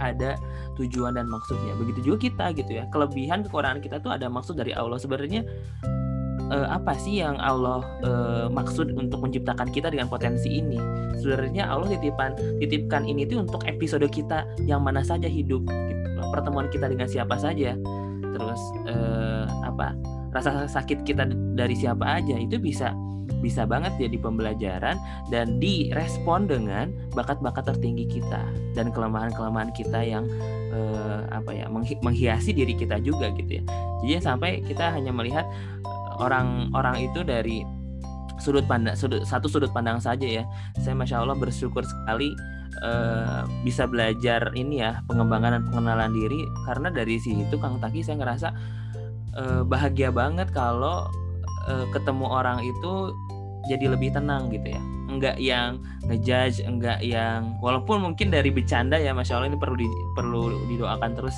ada 0.03 0.35
tujuan 0.75 1.15
dan 1.15 1.31
maksudnya. 1.31 1.71
Begitu 1.79 2.11
juga 2.11 2.17
kita 2.27 2.45
gitu 2.59 2.71
ya. 2.81 2.83
Kelebihan 2.91 3.47
kekurangan 3.47 3.79
kita 3.79 4.03
tuh 4.03 4.11
ada 4.11 4.27
maksud 4.27 4.59
dari 4.59 4.75
Allah. 4.75 4.99
Sebenarnya 4.99 5.47
uh, 6.51 6.67
apa 6.67 6.91
sih 6.99 7.23
yang 7.23 7.39
Allah 7.39 7.81
uh, 8.03 8.47
maksud 8.51 8.91
untuk 8.99 9.23
menciptakan 9.23 9.71
kita 9.71 9.87
dengan 9.87 10.11
potensi 10.11 10.51
ini? 10.51 10.77
Sebenarnya 11.17 11.71
Allah 11.71 11.87
titipan 11.87 12.35
titipkan 12.59 13.07
ini 13.07 13.23
tuh 13.23 13.47
untuk 13.47 13.63
episode 13.63 14.05
kita 14.11 14.43
yang 14.67 14.83
mana 14.83 14.99
saja 15.05 15.31
hidup 15.31 15.63
gitu. 15.63 16.01
pertemuan 16.33 16.67
kita 16.67 16.89
dengan 16.89 17.07
siapa 17.07 17.37
saja. 17.39 17.77
Terus 18.33 18.61
uh, 18.89 19.45
apa 19.61 19.93
rasa 20.33 20.65
sakit 20.65 21.05
kita 21.05 21.29
dari 21.53 21.77
siapa 21.77 22.19
aja 22.19 22.35
itu 22.35 22.57
bisa 22.57 22.91
bisa 23.39 23.67
banget 23.67 23.91
jadi 23.99 24.17
pembelajaran 24.19 24.95
dan 25.27 25.59
direspon 25.59 26.47
dengan 26.47 26.91
bakat-bakat 27.11 27.75
tertinggi 27.75 28.19
kita 28.19 28.39
dan 28.75 28.91
kelemahan-kelemahan 28.91 29.71
kita 29.75 29.99
yang 29.99 30.27
eh, 30.71 31.21
apa 31.31 31.51
ya 31.51 31.67
menghiasi 31.99 32.55
diri 32.55 32.75
kita 32.75 32.99
juga 33.03 33.31
gitu 33.35 33.59
ya. 33.59 33.63
Jadi 34.03 34.11
sampai 34.23 34.51
kita 34.63 34.95
hanya 34.95 35.11
melihat 35.11 35.47
orang-orang 36.19 37.07
itu 37.11 37.23
dari 37.23 37.63
sudut 38.39 38.67
pandang 38.67 38.95
sudut 38.99 39.23
satu 39.23 39.47
sudut 39.47 39.71
pandang 39.71 39.99
saja 39.99 40.25
ya. 40.25 40.43
Saya 40.79 40.95
masya 40.95 41.23
Allah 41.23 41.35
bersyukur 41.35 41.83
sekali 41.83 42.31
uh, 42.83 43.47
bisa 43.63 43.87
belajar 43.87 44.51
ini 44.55 44.83
ya 44.83 45.03
pengembangan 45.07 45.59
dan 45.59 45.63
pengenalan 45.71 46.11
diri. 46.15 46.41
Karena 46.67 46.91
dari 46.91 47.19
situ 47.19 47.55
Kang 47.59 47.79
Taki 47.79 48.03
saya 48.03 48.19
ngerasa 48.19 48.49
uh, 49.37 49.61
bahagia 49.65 50.09
banget 50.13 50.49
kalau 50.53 51.09
uh, 51.67 51.85
ketemu 51.91 52.25
orang 52.25 52.59
itu 52.61 53.13
jadi 53.67 53.95
lebih 53.95 54.11
tenang 54.11 54.51
gitu 54.51 54.75
ya. 54.75 54.81
Enggak 55.07 55.37
yang 55.37 55.79
ngejudge 56.09 56.65
enggak 56.65 56.99
yang 57.05 57.55
walaupun 57.61 58.01
mungkin 58.01 58.33
dari 58.33 58.49
bercanda 58.49 58.97
ya 58.97 59.13
masya 59.13 59.39
allah 59.39 59.49
ini 59.51 59.59
perlu 59.59 59.77
di, 59.77 59.87
perlu 60.17 60.41
didoakan 60.69 61.11
terus. 61.15 61.37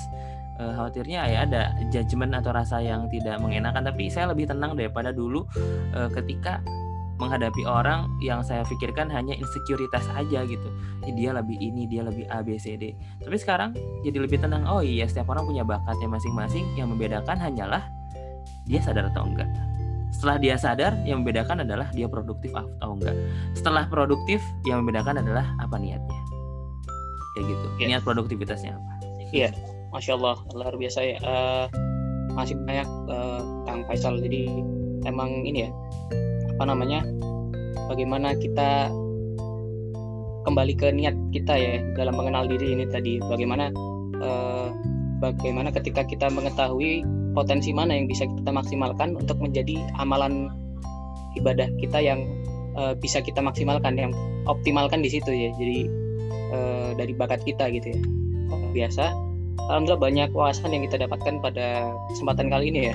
Uh, 0.56 0.72
khawatirnya 0.72 1.20
ya 1.28 1.44
ada 1.44 1.62
judgement 1.92 2.32
atau 2.32 2.48
rasa 2.48 2.80
yang 2.80 3.12
tidak 3.12 3.36
mengenakan 3.44 3.92
tapi 3.92 4.08
saya 4.08 4.32
lebih 4.32 4.48
tenang 4.48 4.72
daripada 4.72 5.12
dulu 5.12 5.44
uh, 5.92 6.08
ketika 6.08 6.64
menghadapi 7.16 7.64
orang 7.64 8.12
yang 8.20 8.44
saya 8.44 8.60
pikirkan 8.68 9.08
hanya 9.08 9.32
insekuritas 9.32 10.04
aja 10.12 10.44
gitu. 10.44 10.68
Dia 11.16 11.32
lebih 11.32 11.56
ini 11.56 11.88
dia 11.88 12.04
lebih 12.04 12.28
A 12.28 12.44
B 12.44 12.60
C 12.60 12.76
D. 12.76 12.92
Tapi 13.24 13.36
sekarang 13.40 13.72
jadi 14.04 14.20
lebih 14.20 14.42
tenang. 14.42 14.68
Oh 14.68 14.84
iya 14.84 15.08
setiap 15.08 15.32
orang 15.32 15.48
punya 15.48 15.64
bakatnya 15.64 16.08
masing-masing. 16.12 16.64
Yang 16.76 16.92
membedakan 16.92 17.40
hanyalah 17.40 17.88
dia 18.68 18.84
sadar 18.84 19.08
atau 19.08 19.24
enggak. 19.24 19.48
Setelah 20.12 20.36
dia 20.36 20.54
sadar 20.60 20.92
yang 21.08 21.24
membedakan 21.24 21.64
adalah 21.64 21.88
dia 21.96 22.04
produktif 22.04 22.52
atau 22.52 22.96
enggak. 23.00 23.16
Setelah 23.56 23.88
produktif 23.88 24.44
yang 24.68 24.84
membedakan 24.84 25.24
adalah 25.24 25.44
apa 25.56 25.76
niatnya. 25.80 26.20
Kayak 27.36 27.44
gitu. 27.52 27.66
Ya. 27.80 27.86
niat 27.96 28.02
produktivitasnya 28.04 28.76
apa? 28.76 28.92
Iya. 29.32 29.50
Masya 29.94 30.12
Allah 30.20 30.36
luar 30.52 30.74
biasa 30.76 30.98
ya. 31.00 31.16
Uh, 31.24 31.66
masih 32.36 32.60
banyak 32.68 32.88
uh, 33.08 33.40
kang 33.64 33.88
Faisal. 33.88 34.20
Jadi 34.20 34.52
emang 35.08 35.46
ini 35.46 35.64
ya 35.64 35.70
apa 36.56 36.72
namanya 36.72 37.04
bagaimana 37.92 38.32
kita 38.32 38.88
kembali 40.48 40.72
ke 40.78 40.88
niat 40.94 41.12
kita 41.34 41.52
ya 41.58 41.84
dalam 41.98 42.16
mengenal 42.16 42.46
diri 42.48 42.72
ini 42.72 42.88
tadi. 42.88 43.18
Bagaimana 43.20 43.68
uh, 44.22 44.70
bagaimana 45.18 45.74
ketika 45.74 46.06
kita 46.06 46.30
mengetahui 46.30 47.02
potensi 47.36 47.74
mana 47.74 47.92
yang 47.92 48.08
bisa 48.08 48.24
kita 48.24 48.48
maksimalkan 48.54 49.18
untuk 49.18 49.36
menjadi 49.42 49.76
amalan 50.00 50.48
ibadah 51.36 51.68
kita 51.82 52.00
yang 52.00 52.24
uh, 52.78 52.96
bisa 52.96 53.20
kita 53.20 53.42
maksimalkan 53.42 53.98
yang 53.98 54.14
optimalkan 54.48 55.02
di 55.02 55.10
situ 55.12 55.28
ya. 55.28 55.50
Jadi 55.58 55.90
uh, 56.54 56.90
dari 56.96 57.12
bakat 57.12 57.42
kita 57.44 57.68
gitu 57.74 57.92
ya. 57.92 58.00
Biasa. 58.72 59.12
Alhamdulillah 59.66 59.98
banyak 59.98 60.28
wawasan 60.30 60.70
yang 60.70 60.86
kita 60.86 61.04
dapatkan 61.04 61.42
pada 61.42 61.90
kesempatan 62.14 62.48
kali 62.48 62.70
ini 62.70 62.80
ya. 62.88 62.94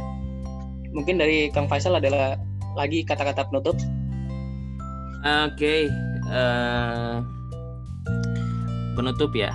Mungkin 0.96 1.20
dari 1.20 1.52
Kang 1.52 1.68
Faisal 1.68 2.00
adalah 2.00 2.40
lagi 2.76 3.04
kata-kata 3.04 3.48
penutup. 3.50 3.78
Oke 5.22 5.54
okay. 5.54 5.82
uh, 6.34 7.22
penutup 8.98 9.32
ya. 9.38 9.54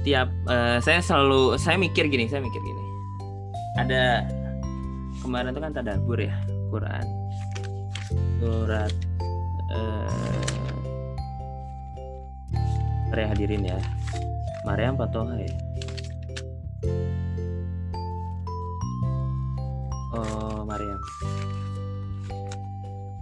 Setiap 0.00 0.30
uh, 0.46 0.78
saya 0.80 1.02
selalu 1.02 1.58
saya 1.58 1.76
mikir 1.76 2.06
gini 2.08 2.30
saya 2.30 2.40
mikir 2.40 2.62
gini. 2.62 2.82
Ada 3.76 4.24
kemarin 5.20 5.52
itu 5.52 5.60
kan 5.60 5.72
tadabur 5.74 6.16
ya 6.16 6.32
Quran. 6.72 7.04
Surat 8.40 8.92
uh, 9.74 10.08
hadirin 13.16 13.66
ya. 13.66 13.78
Maryam 14.66 14.98
Patoha 14.98 15.38
ya 15.38 15.54
oh 20.76 21.00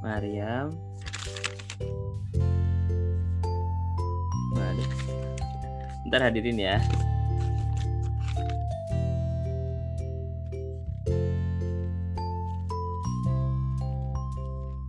Maryam. 0.02 0.74
Maryam 4.54 4.88
Ntar 6.04 6.20
hadirin 6.30 6.58
ya. 6.58 6.78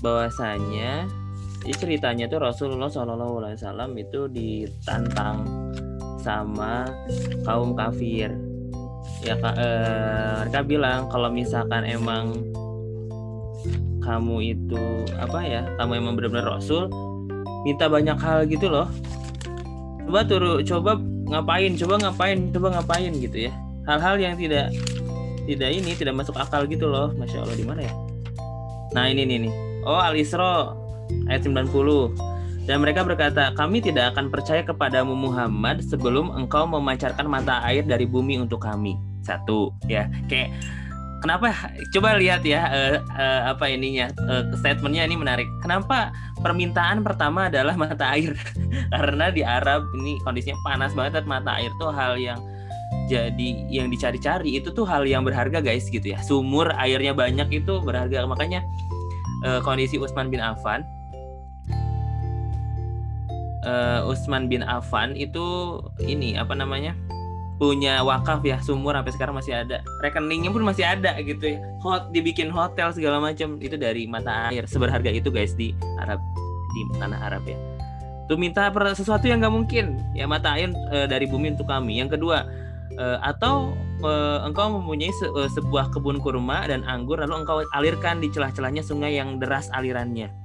bahwasanya 0.05 1.09
ini 1.65 1.73
ceritanya 1.73 2.29
tuh 2.29 2.45
Rasulullah 2.45 2.93
Shallallahu 2.93 3.41
Alaihi 3.41 3.57
Wasallam 3.57 3.91
itu 3.97 4.29
ditantang 4.29 5.49
sama 6.21 6.85
kaum 7.41 7.73
kafir. 7.73 8.29
Ya 9.25 9.33
eh, 9.33 10.45
mereka 10.45 10.61
bilang 10.61 11.09
kalau 11.09 11.33
misalkan 11.33 11.89
emang 11.89 12.37
kamu 14.05 14.53
itu 14.53 14.83
apa 15.17 15.41
ya 15.41 15.61
kamu 15.81 15.91
emang 16.05 16.13
benar-benar 16.13 16.61
Rasul 16.61 16.87
minta 17.65 17.89
banyak 17.89 18.17
hal 18.21 18.45
gitu 18.45 18.69
loh. 18.69 18.85
Coba 20.05 20.21
turu 20.21 20.61
coba 20.61 21.01
ngapain 21.33 21.73
coba 21.73 21.93
ngapain 21.97 22.39
coba 22.53 22.67
ngapain 22.77 23.11
gitu 23.17 23.49
ya. 23.49 23.51
Hal-hal 23.89 24.21
yang 24.21 24.37
tidak 24.37 24.69
tidak 25.49 25.69
ini 25.73 25.91
tidak 25.97 26.13
masuk 26.13 26.37
akal 26.37 26.63
gitu 26.69 26.85
loh 26.85 27.09
masya 27.17 27.41
allah 27.41 27.57
di 27.57 27.65
mana 27.65 27.81
ya? 27.89 27.93
Nah 28.93 29.09
ini 29.09 29.25
nih 29.25 29.37
nih 29.49 29.53
oh 29.89 29.97
al 29.97 30.13
isra 30.13 30.77
ayat 31.25 31.41
90 31.45 32.35
dan 32.65 32.81
mereka 32.81 33.05
berkata, 33.05 33.53
kami 33.53 33.77
tidak 33.77 34.17
akan 34.17 34.33
percaya 34.33 34.65
kepadamu 34.65 35.13
Muhammad 35.13 35.85
sebelum 35.85 36.33
engkau 36.33 36.65
memancarkan 36.65 37.29
mata 37.29 37.61
air 37.61 37.85
dari 37.85 38.09
bumi 38.09 38.41
untuk 38.41 38.65
kami. 38.65 38.97
Satu, 39.21 39.69
ya. 39.85 40.09
Kayak 40.25 40.49
kenapa? 41.25 41.49
Coba 41.89 42.21
lihat 42.21 42.45
ya 42.45 42.69
uh, 42.69 42.97
uh, 43.01 43.41
apa 43.49 43.65
ininya 43.65 44.13
uh, 44.29 44.45
statementnya 44.53 45.09
ini 45.09 45.17
menarik. 45.17 45.49
Kenapa 45.65 46.13
permintaan 46.45 47.01
pertama 47.01 47.49
adalah 47.49 47.73
mata 47.73 48.13
air? 48.13 48.37
Karena 48.93 49.33
di 49.33 49.41
Arab 49.41 49.89
ini 49.97 50.21
kondisinya 50.21 50.55
panas 50.61 50.93
banget 50.93 51.19
dan 51.21 51.25
mata 51.25 51.57
air 51.57 51.73
tuh 51.81 51.89
hal 51.89 52.21
yang 52.21 52.37
jadi 53.09 53.49
yang 53.69 53.89
dicari-cari 53.89 54.61
itu 54.61 54.69
tuh 54.69 54.85
hal 54.85 55.09
yang 55.09 55.25
berharga 55.25 55.59
guys 55.59 55.89
gitu 55.89 56.13
ya. 56.13 56.21
Sumur 56.21 56.69
airnya 56.77 57.17
banyak 57.17 57.49
itu 57.49 57.81
berharga. 57.81 58.29
Makanya 58.29 58.61
uh, 59.41 59.59
kondisi 59.65 59.97
Utsman 59.97 60.29
bin 60.29 60.39
Affan 60.39 60.85
uh, 63.65 64.05
Utsman 64.07 64.47
bin 64.47 64.61
Affan 64.61 65.17
itu 65.17 65.77
ini 65.99 66.37
apa 66.37 66.53
namanya 66.53 66.93
punya 67.55 68.03
wakaf 68.03 68.43
ya 68.43 68.59
sumur 68.59 68.95
sampai 68.95 69.13
sekarang 69.15 69.35
masih 69.39 69.55
ada. 69.55 69.79
Rekeningnya 70.03 70.51
pun 70.51 70.63
masih 70.63 70.83
ada 70.83 71.15
gitu 71.23 71.55
ya. 71.55 71.59
Hot 71.83 72.11
dibikin 72.11 72.51
hotel 72.51 72.91
segala 72.91 73.23
macam. 73.23 73.59
Itu 73.63 73.79
dari 73.79 74.07
mata 74.07 74.51
air. 74.51 74.67
Seberharga 74.67 75.11
itu 75.11 75.31
guys 75.31 75.55
di 75.55 75.71
Arab 76.03 76.19
di 76.75 76.81
tanah 76.99 77.19
Arab 77.31 77.43
ya. 77.47 77.57
Tuh 78.25 78.35
minta 78.35 78.67
sesuatu 78.91 79.25
yang 79.29 79.39
nggak 79.39 79.55
mungkin. 79.55 79.85
Ya 80.17 80.27
mata 80.27 80.59
air 80.59 80.73
e, 80.91 81.07
dari 81.07 81.29
bumi 81.29 81.55
untuk 81.55 81.69
kami. 81.71 82.03
Yang 82.03 82.19
kedua 82.19 82.43
e, 82.99 83.05
atau 83.23 83.71
e, 84.03 84.11
engkau 84.43 84.75
mempunyai 84.75 85.13
se, 85.15 85.27
e, 85.31 85.41
sebuah 85.55 85.95
kebun 85.95 86.19
kurma 86.19 86.67
dan 86.67 86.83
anggur 86.83 87.21
lalu 87.21 87.45
engkau 87.45 87.63
alirkan 87.71 88.19
di 88.19 88.27
celah-celahnya 88.33 88.83
sungai 88.83 89.15
yang 89.15 89.39
deras 89.39 89.71
alirannya 89.71 90.44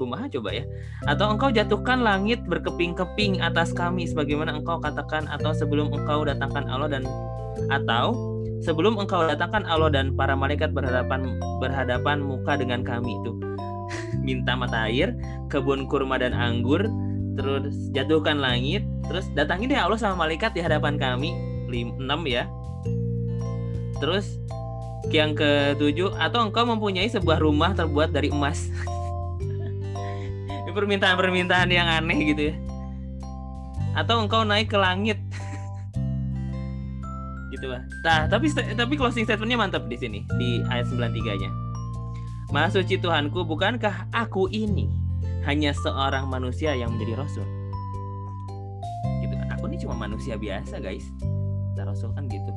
kumaha 0.00 0.24
coba 0.32 0.56
ya? 0.56 0.64
Atau 1.04 1.36
engkau 1.36 1.52
jatuhkan 1.52 2.00
langit 2.00 2.40
berkeping-keping 2.48 3.44
atas 3.44 3.76
kami 3.76 4.08
sebagaimana 4.08 4.56
engkau 4.56 4.80
katakan 4.80 5.28
atau 5.28 5.52
sebelum 5.52 5.92
engkau 5.92 6.24
datangkan 6.24 6.64
Allah 6.72 6.88
dan 6.88 7.04
atau 7.68 8.16
sebelum 8.64 8.96
engkau 8.96 9.28
datangkan 9.28 9.68
Allah 9.68 9.92
dan 9.92 10.16
para 10.16 10.32
malaikat 10.32 10.72
berhadapan 10.72 11.36
berhadapan 11.60 12.24
muka 12.24 12.56
dengan 12.56 12.80
kami 12.80 13.20
itu. 13.20 13.36
Minta 14.26 14.56
mata 14.56 14.88
air 14.88 15.12
kebun 15.52 15.84
kurma 15.84 16.16
dan 16.16 16.32
anggur 16.32 16.88
terus 17.36 17.76
jatuhkan 17.92 18.40
langit 18.40 18.80
terus 19.06 19.28
datangi 19.36 19.68
deh 19.68 19.76
Allah 19.76 20.00
sama 20.00 20.24
malaikat 20.24 20.56
di 20.56 20.64
hadapan 20.64 20.96
kami. 20.96 21.36
Enam 21.70 22.26
ya. 22.26 22.50
Terus 24.02 24.40
yang 25.08 25.32
ketujuh 25.32 26.12
atau 26.20 26.44
engkau 26.44 26.68
mempunyai 26.68 27.08
sebuah 27.08 27.40
rumah 27.40 27.72
terbuat 27.72 28.12
dari 28.12 28.28
emas 28.28 28.68
permintaan-permintaan 30.72 31.68
yang 31.70 31.86
aneh 31.86 32.18
gitu 32.34 32.42
ya. 32.50 32.54
Atau 33.94 34.22
engkau 34.22 34.46
naik 34.46 34.70
ke 34.70 34.78
langit. 34.78 35.18
Gitu 37.50 37.66
lah 37.66 37.82
nah 38.06 38.30
tapi 38.30 38.46
tapi 38.54 38.94
closing 38.94 39.26
statementnya 39.26 39.58
mantap 39.58 39.84
di 39.90 39.98
sini 39.98 40.22
di 40.38 40.62
ayat 40.70 40.86
93 40.86 41.42
nya 41.42 41.50
Maha 42.50 42.66
suci 42.70 42.98
Tuhanku 42.98 43.46
bukankah 43.46 44.10
aku 44.10 44.50
ini 44.50 44.90
hanya 45.46 45.70
seorang 45.72 46.26
manusia 46.26 46.74
yang 46.74 46.92
menjadi 46.92 47.22
rasul? 47.22 47.46
Gitu 49.22 49.34
kan. 49.38 49.46
Aku 49.54 49.70
ini 49.70 49.78
cuma 49.78 49.94
manusia 49.94 50.34
biasa 50.34 50.82
guys. 50.82 51.06
Kita 51.72 51.86
rasul 51.86 52.10
kan 52.12 52.26
gitu. 52.26 52.52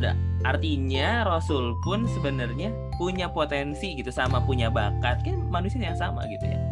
Nah, 0.00 0.16
artinya 0.42 1.28
rasul 1.28 1.76
pun 1.84 2.08
sebenarnya 2.08 2.72
punya 2.98 3.28
potensi 3.30 3.94
gitu 3.94 4.08
sama 4.08 4.40
punya 4.42 4.72
bakat. 4.72 5.22
Kan 5.22 5.44
manusia 5.52 5.78
yang 5.78 5.98
sama 6.00 6.24
gitu 6.26 6.48
ya 6.48 6.65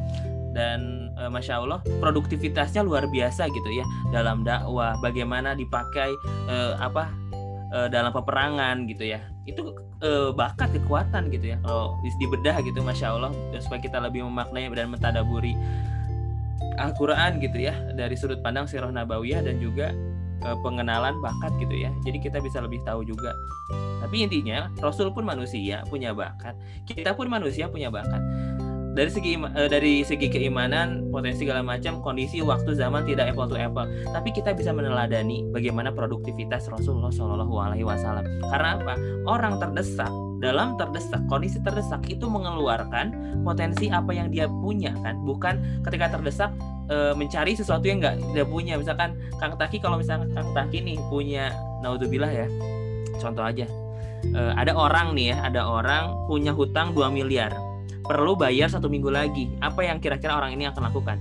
dan 0.54 1.10
e, 1.18 1.22
masya 1.28 1.60
Allah 1.60 1.82
produktivitasnya 1.98 2.86
luar 2.86 3.10
biasa 3.10 3.50
gitu 3.50 3.70
ya 3.74 3.84
dalam 4.14 4.46
dakwah 4.46 4.96
bagaimana 5.02 5.52
dipakai 5.58 6.14
e, 6.48 6.56
apa 6.78 7.10
e, 7.74 7.78
dalam 7.90 8.14
peperangan 8.14 8.86
gitu 8.86 9.10
ya. 9.12 9.20
Itu 9.44 9.74
e, 10.00 10.32
bakat 10.32 10.72
kekuatan 10.72 11.28
gitu 11.34 11.52
ya 11.52 11.58
kalau 11.66 11.98
dibedah 12.22 12.62
gitu 12.62 12.80
masya 12.80 13.12
Allah 13.12 13.34
supaya 13.58 13.82
kita 13.82 13.98
lebih 14.00 14.24
memaknai 14.24 14.70
dan 14.72 14.88
mentadaburi 14.88 15.58
Al-Quran 16.78 17.38
gitu 17.42 17.58
ya 17.58 17.74
dari 17.94 18.14
sudut 18.18 18.42
pandang 18.42 18.66
sirah 18.66 18.90
nabawiyah 18.90 19.42
dan 19.42 19.58
juga 19.58 19.90
e, 20.40 20.48
pengenalan 20.62 21.18
bakat 21.18 21.52
gitu 21.58 21.74
ya. 21.74 21.90
Jadi 22.06 22.22
kita 22.22 22.38
bisa 22.38 22.62
lebih 22.62 22.80
tahu 22.86 23.02
juga. 23.02 23.34
Tapi 24.04 24.20
intinya 24.20 24.68
Rasul 24.84 25.08
pun 25.16 25.24
manusia 25.24 25.80
punya 25.88 26.12
bakat. 26.12 26.54
Kita 26.84 27.16
pun 27.16 27.26
manusia 27.26 27.72
punya 27.72 27.88
bakat 27.88 28.20
dari 28.94 29.10
segi 29.10 29.34
uh, 29.34 29.66
dari 29.66 30.06
segi 30.06 30.30
keimanan 30.30 31.10
potensi 31.10 31.42
segala 31.42 31.66
macam 31.66 31.98
kondisi 31.98 32.38
waktu 32.40 32.78
zaman 32.78 33.02
tidak 33.02 33.34
apple 33.34 33.50
to 33.50 33.58
apple. 33.58 33.84
Tapi 34.14 34.30
kita 34.30 34.54
bisa 34.54 34.70
meneladani 34.70 35.50
bagaimana 35.50 35.90
produktivitas 35.90 36.70
Rasulullah 36.70 37.10
Shallallahu 37.10 37.54
Alaihi 37.58 37.82
Wasallam. 37.82 38.22
Karena 38.48 38.78
apa? 38.78 38.94
Orang 39.26 39.58
terdesak 39.58 40.08
dalam 40.38 40.78
terdesak 40.78 41.18
kondisi 41.26 41.58
terdesak 41.60 42.06
itu 42.06 42.30
mengeluarkan 42.30 43.38
potensi 43.42 43.90
apa 43.90 44.14
yang 44.14 44.30
dia 44.30 44.46
punya 44.46 44.94
kan? 45.02 45.18
Bukan 45.26 45.82
ketika 45.82 46.14
terdesak 46.14 46.54
e, 46.86 47.18
mencari 47.18 47.58
sesuatu 47.58 47.82
yang 47.90 47.98
nggak 47.98 48.14
dia 48.30 48.46
punya. 48.46 48.78
Misalkan 48.78 49.18
Kang 49.42 49.58
Taki 49.58 49.82
kalau 49.82 49.98
misalkan 49.98 50.30
Kang 50.30 50.54
Taki 50.54 50.86
nih 50.86 50.96
punya 51.10 51.50
naudzubillah 51.82 52.30
ya 52.30 52.46
contoh 53.18 53.42
aja. 53.42 53.66
E, 54.22 54.40
ada 54.54 54.70
orang 54.70 55.18
nih 55.18 55.34
ya 55.34 55.50
ada 55.50 55.66
orang 55.66 56.14
punya 56.30 56.54
hutang 56.54 56.94
2 56.94 57.10
miliar 57.10 57.73
perlu 58.04 58.36
bayar 58.36 58.68
satu 58.68 58.86
minggu 58.86 59.08
lagi. 59.08 59.48
Apa 59.64 59.88
yang 59.88 59.98
kira-kira 59.98 60.36
orang 60.36 60.52
ini 60.52 60.68
akan 60.68 60.82
lakukan? 60.92 61.18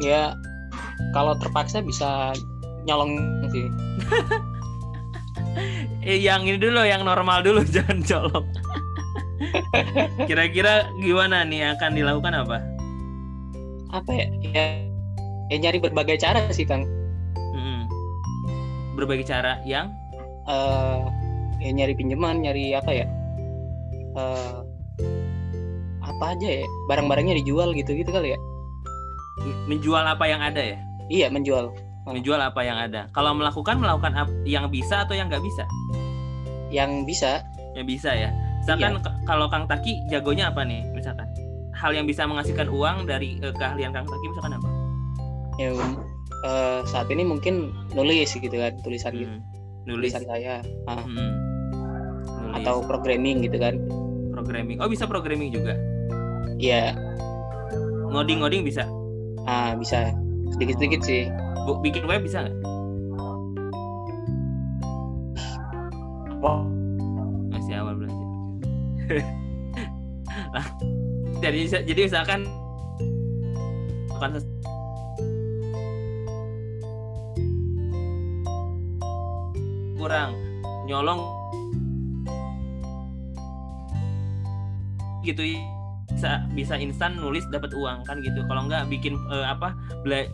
Ya, 0.00 0.32
kalau 1.12 1.36
terpaksa 1.36 1.82
bisa 1.82 2.32
nyolong 2.86 3.18
sih. 3.52 3.66
eh, 6.08 6.18
yang 6.22 6.46
ini 6.46 6.56
dulu, 6.56 6.80
yang 6.86 7.04
normal 7.04 7.42
dulu, 7.44 7.66
jangan 7.74 8.00
colok. 8.06 8.46
Kira-kira 10.30 10.88
gimana 11.02 11.44
nih 11.44 11.74
akan 11.76 11.90
dilakukan 11.98 12.32
apa? 12.32 12.58
Apa 13.90 14.10
ya? 14.14 14.26
Ya, 14.54 14.64
ya 15.50 15.56
nyari 15.58 15.82
berbagai 15.82 16.22
cara 16.22 16.46
sih, 16.54 16.64
Kang. 16.64 16.86
-hmm. 17.34 17.90
Berbagai 18.94 19.26
cara 19.26 19.58
yang? 19.66 19.90
Uh, 20.46 21.04
ya 21.60 21.74
nyari 21.74 21.92
pinjaman, 21.92 22.40
nyari 22.40 22.72
apa 22.72 22.90
ya? 22.94 23.06
Uh, 24.16 24.64
apa 26.00 26.24
aja 26.36 26.48
ya? 26.62 26.66
Barang-barangnya 26.90 27.38
dijual 27.40 27.72
gitu-gitu 27.76 28.10
kali 28.10 28.34
ya? 28.34 28.38
Menjual 29.70 30.04
apa 30.04 30.24
yang 30.28 30.40
ada 30.42 30.60
ya? 30.60 30.78
Iya 31.10 31.28
menjual. 31.32 31.72
Oh. 32.08 32.16
menjual 32.16 32.40
apa 32.40 32.64
yang 32.64 32.80
ada. 32.80 33.12
Kalau 33.12 33.36
melakukan 33.36 33.76
melakukan 33.76 34.16
yang 34.48 34.72
bisa 34.72 35.04
atau 35.04 35.12
yang 35.12 35.28
nggak 35.28 35.44
bisa? 35.44 35.68
Yang 36.72 37.04
bisa. 37.04 37.44
Yang 37.76 37.86
bisa 37.86 38.10
ya. 38.16 38.30
Misalkan 38.64 38.98
iya. 38.98 39.12
kalau 39.28 39.46
Kang 39.52 39.68
Taki 39.68 40.08
jagonya 40.08 40.48
apa 40.48 40.64
nih 40.64 40.80
misalkan? 40.96 41.28
Hal 41.76 41.92
yang 41.92 42.08
bisa 42.08 42.24
menghasilkan 42.24 42.68
uang 42.72 43.04
dari 43.04 43.36
uh, 43.44 43.52
keahlian 43.52 43.92
Kang 43.92 44.08
Taki 44.08 44.26
misalkan 44.32 44.56
apa? 44.56 44.68
Ya 45.60 45.70
uh, 45.76 46.80
saat 46.88 47.08
ini 47.12 47.22
mungkin 47.22 47.72
nulis 47.92 48.32
gitu 48.32 48.52
kan 48.52 48.72
tulisan 48.80 49.12
hmm. 49.12 49.20
gitu. 49.20 49.36
Nulis. 49.88 50.12
tulisan 50.12 50.24
saya. 50.24 50.54
Ah. 50.88 51.04
hmm. 51.04 51.32
atau 52.50 52.82
programming 52.82 53.46
gitu 53.46 53.62
kan 53.62 53.78
programming. 54.40 54.80
Oh 54.80 54.88
bisa 54.88 55.04
programming 55.04 55.52
juga? 55.52 55.76
Iya. 56.56 56.96
Ngoding-ngoding 58.08 58.64
bisa? 58.64 58.88
Ah 59.44 59.76
bisa. 59.76 60.16
Sedikit-sedikit 60.56 61.04
sih. 61.04 61.28
Bu, 61.68 61.76
bikin 61.84 62.08
web 62.08 62.24
bisa 62.24 62.48
nggak? 62.48 62.56
Masih 67.52 67.76
awal 67.76 67.94
belajar. 68.00 68.26
nah, 70.56 70.66
jadi 71.44 71.84
jadi 71.84 72.00
misalkan 72.08 72.48
bukan 74.08 74.40
kurang 80.00 80.32
nyolong 80.88 81.39
gitu 85.22 85.44
bisa 86.10 86.42
bisa 86.52 86.74
instan 86.74 87.14
nulis 87.16 87.46
dapat 87.54 87.70
uang 87.70 88.02
kan 88.02 88.18
gitu. 88.20 88.42
Kalau 88.50 88.66
nggak 88.66 88.90
bikin 88.90 89.14
uh, 89.30 89.46
apa 89.46 89.72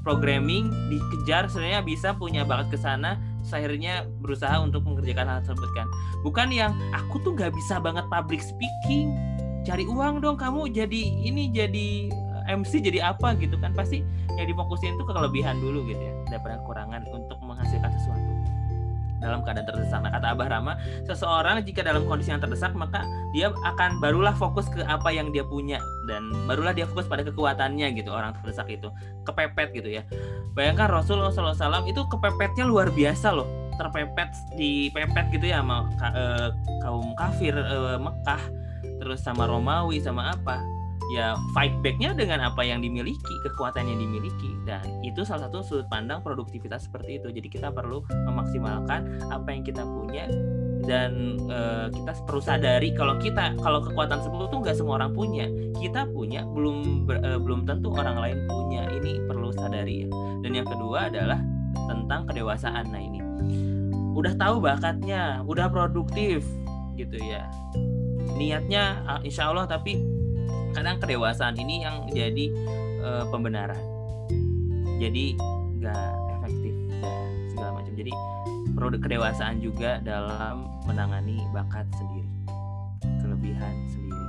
programming 0.01 0.73
dikejar 0.89 1.47
sebenarnya 1.53 1.85
bisa 1.85 2.17
punya 2.17 2.43
bakat 2.43 2.73
ke 2.75 2.79
sana 2.81 3.21
akhirnya 3.47 4.03
berusaha 4.19 4.59
untuk 4.59 4.83
mengerjakan 4.83 5.29
hal 5.31 5.39
tersebut 5.45 5.71
kan. 5.77 5.87
Bukan 6.27 6.51
yang 6.51 6.75
aku 6.91 7.23
tuh 7.23 7.37
nggak 7.37 7.55
bisa 7.55 7.79
banget 7.79 8.03
public 8.11 8.43
speaking 8.43 9.15
cari 9.63 9.87
uang 9.87 10.23
dong 10.23 10.39
kamu 10.39 10.71
jadi 10.71 11.03
ini 11.27 11.51
jadi 11.55 11.89
eh, 12.51 12.57
MC 12.57 12.83
jadi 12.83 13.15
apa 13.15 13.39
gitu 13.39 13.55
kan. 13.61 13.71
Pasti 13.77 14.03
yang 14.35 14.49
difokusin 14.51 14.99
itu 14.99 15.05
ke 15.07 15.13
kelebihan 15.15 15.63
dulu 15.63 15.87
gitu 15.87 16.03
ya 16.03 16.15
daripada 16.29 16.59
kekurangan 16.61 17.03
untuk 17.15 17.39
menghasilkan 17.41 17.89
sesuatu 17.95 18.36
dalam 19.21 19.41
keadaan 19.45 19.67
terdesak. 19.67 20.01
Nah, 20.03 20.13
kata 20.13 20.27
Abah 20.37 20.49
Rama, 20.49 20.73
seseorang 21.09 21.63
jika 21.65 21.81
dalam 21.85 22.05
kondisi 22.05 22.33
yang 22.33 22.43
terdesak 22.43 22.73
maka 22.77 23.05
dia 23.33 23.53
akan 23.53 23.99
barulah 24.01 24.37
fokus 24.37 24.69
ke 24.69 24.85
apa 24.85 25.09
yang 25.13 25.33
dia 25.33 25.45
punya 25.45 25.81
dan 26.09 26.31
barulah 26.45 26.77
dia 26.77 26.85
fokus 26.89 27.09
pada 27.09 27.25
kekuatannya 27.25 27.93
gitu 27.97 28.13
orang 28.13 28.37
terdesak 28.41 28.69
itu 28.73 28.89
kepepet 29.25 29.73
gitu 29.73 29.89
ya. 29.89 30.03
Bayangkan 30.53 30.89
Rasulullah 30.89 31.33
SAW 31.33 31.85
itu 31.89 32.01
kepepetnya 32.09 32.65
luar 32.65 32.93
biasa 32.93 33.33
loh 33.33 33.49
terpepet 33.77 34.33
dipepet 34.57 35.27
gitu 35.37 35.53
ya 35.53 35.61
sama 35.61 35.85
uh, 36.01 36.49
kaum 36.81 37.13
kafir 37.13 37.53
uh, 37.53 38.01
Mekah 38.01 38.41
terus 38.97 39.21
sama 39.21 39.45
Romawi 39.45 40.01
sama 40.01 40.33
apa 40.33 40.65
ya 41.13 41.39
fight 41.55 41.73
backnya 41.81 42.13
dengan 42.17 42.43
apa 42.43 42.67
yang 42.67 42.83
dimiliki 42.83 43.35
kekuatan 43.47 43.87
yang 43.87 43.99
dimiliki. 44.03 44.51
Dan 44.67 44.83
itu 45.07 45.23
salah 45.23 45.47
satu 45.47 45.63
sudut 45.63 45.87
pandang 45.87 46.23
produktivitas 46.23 46.91
seperti 46.91 47.23
itu. 47.23 47.31
Jadi 47.31 47.49
kita 47.49 47.71
perlu 47.71 48.03
memaksimalkan 48.27 49.31
apa 49.31 49.49
yang 49.55 49.63
kita 49.63 49.87
punya 49.87 50.27
dan 50.87 51.41
uh, 51.51 51.91
kita 51.91 52.15
perlu 52.27 52.43
sadari 52.43 52.95
kalau 52.95 53.19
kita 53.19 53.59
kalau 53.59 53.83
kekuatan 53.83 54.23
tersebut 54.23 54.47
tuh 54.51 54.59
nggak 54.63 54.77
semua 54.77 55.03
orang 55.03 55.13
punya. 55.15 55.47
Kita 55.79 56.07
punya 56.11 56.43
belum 56.47 57.07
uh, 57.11 57.39
belum 57.39 57.67
tentu 57.67 57.95
orang 57.95 58.19
lain 58.19 58.39
punya. 58.51 58.91
Ini 58.91 59.27
perlu 59.27 59.55
sadari 59.55 60.07
ya. 60.07 60.09
Dan 60.43 60.51
yang 60.55 60.67
kedua 60.67 61.11
adalah 61.11 61.39
tentang 61.87 62.27
kedewasaan. 62.27 62.91
Nah 62.91 63.03
ini. 63.03 63.21
Udah 64.17 64.33
tahu 64.41 64.65
bakatnya 64.65 65.45
udah 65.45 65.69
produktif 65.69 66.43
gitu 66.97 67.21
ya. 67.21 67.45
Niatnya 68.37 69.05
ah, 69.05 69.21
insya 69.21 69.53
Allah 69.53 69.69
tapi 69.69 70.16
kadang 70.73 70.97
kedewasaan 70.99 71.55
ini 71.61 71.85
yang 71.85 72.09
jadi 72.11 72.51
uh, 73.05 73.25
pembenaran. 73.31 73.79
Jadi 74.97 75.37
nggak 75.83 76.11
efektif 76.41 76.75
dan 76.99 77.29
segala 77.53 77.71
macam. 77.79 77.93
Jadi 77.95 78.13
produk 78.73 79.01
kedewasaan 79.01 79.61
juga 79.61 80.01
dalam 80.01 80.67
menangani 80.89 81.45
bakat 81.53 81.85
sendiri 81.95 82.27
kelebihan 83.21 83.75
sendiri. 83.91 84.27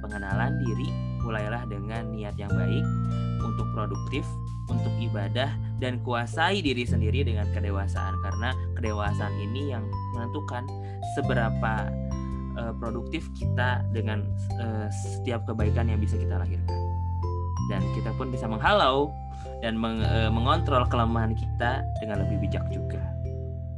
Pengenalan 0.00 0.52
diri 0.62 0.88
mulailah 1.20 1.66
dengan 1.68 2.08
niat 2.14 2.38
yang 2.38 2.48
baik 2.54 2.86
untuk 3.42 3.66
produktif 3.74 4.24
untuk 4.68 4.92
ibadah 5.00 5.50
dan 5.80 6.00
kuasai 6.04 6.60
diri 6.60 6.84
sendiri 6.84 7.24
dengan 7.26 7.48
kedewasaan. 7.52 8.14
Karena 8.22 8.54
kedewasaan 8.78 9.34
ini 9.50 9.74
yang 9.74 9.84
menentukan 10.16 10.64
seberapa 11.18 11.88
uh, 12.58 12.74
produktif 12.76 13.30
kita 13.38 13.86
dengan 13.94 14.26
uh, 14.58 14.90
setiap 14.90 15.46
kebaikan 15.46 15.86
yang 15.86 16.02
bisa 16.02 16.18
kita 16.18 16.36
lahirkan. 16.36 16.78
Dan 17.70 17.84
kita 17.94 18.10
pun 18.18 18.34
bisa 18.34 18.50
menghalau 18.50 19.14
dan 19.62 19.78
meng, 19.78 20.02
uh, 20.02 20.28
mengontrol 20.28 20.84
kelemahan 20.90 21.32
kita 21.38 21.86
dengan 22.02 22.26
lebih 22.26 22.42
bijak 22.42 22.66
juga. 22.74 23.00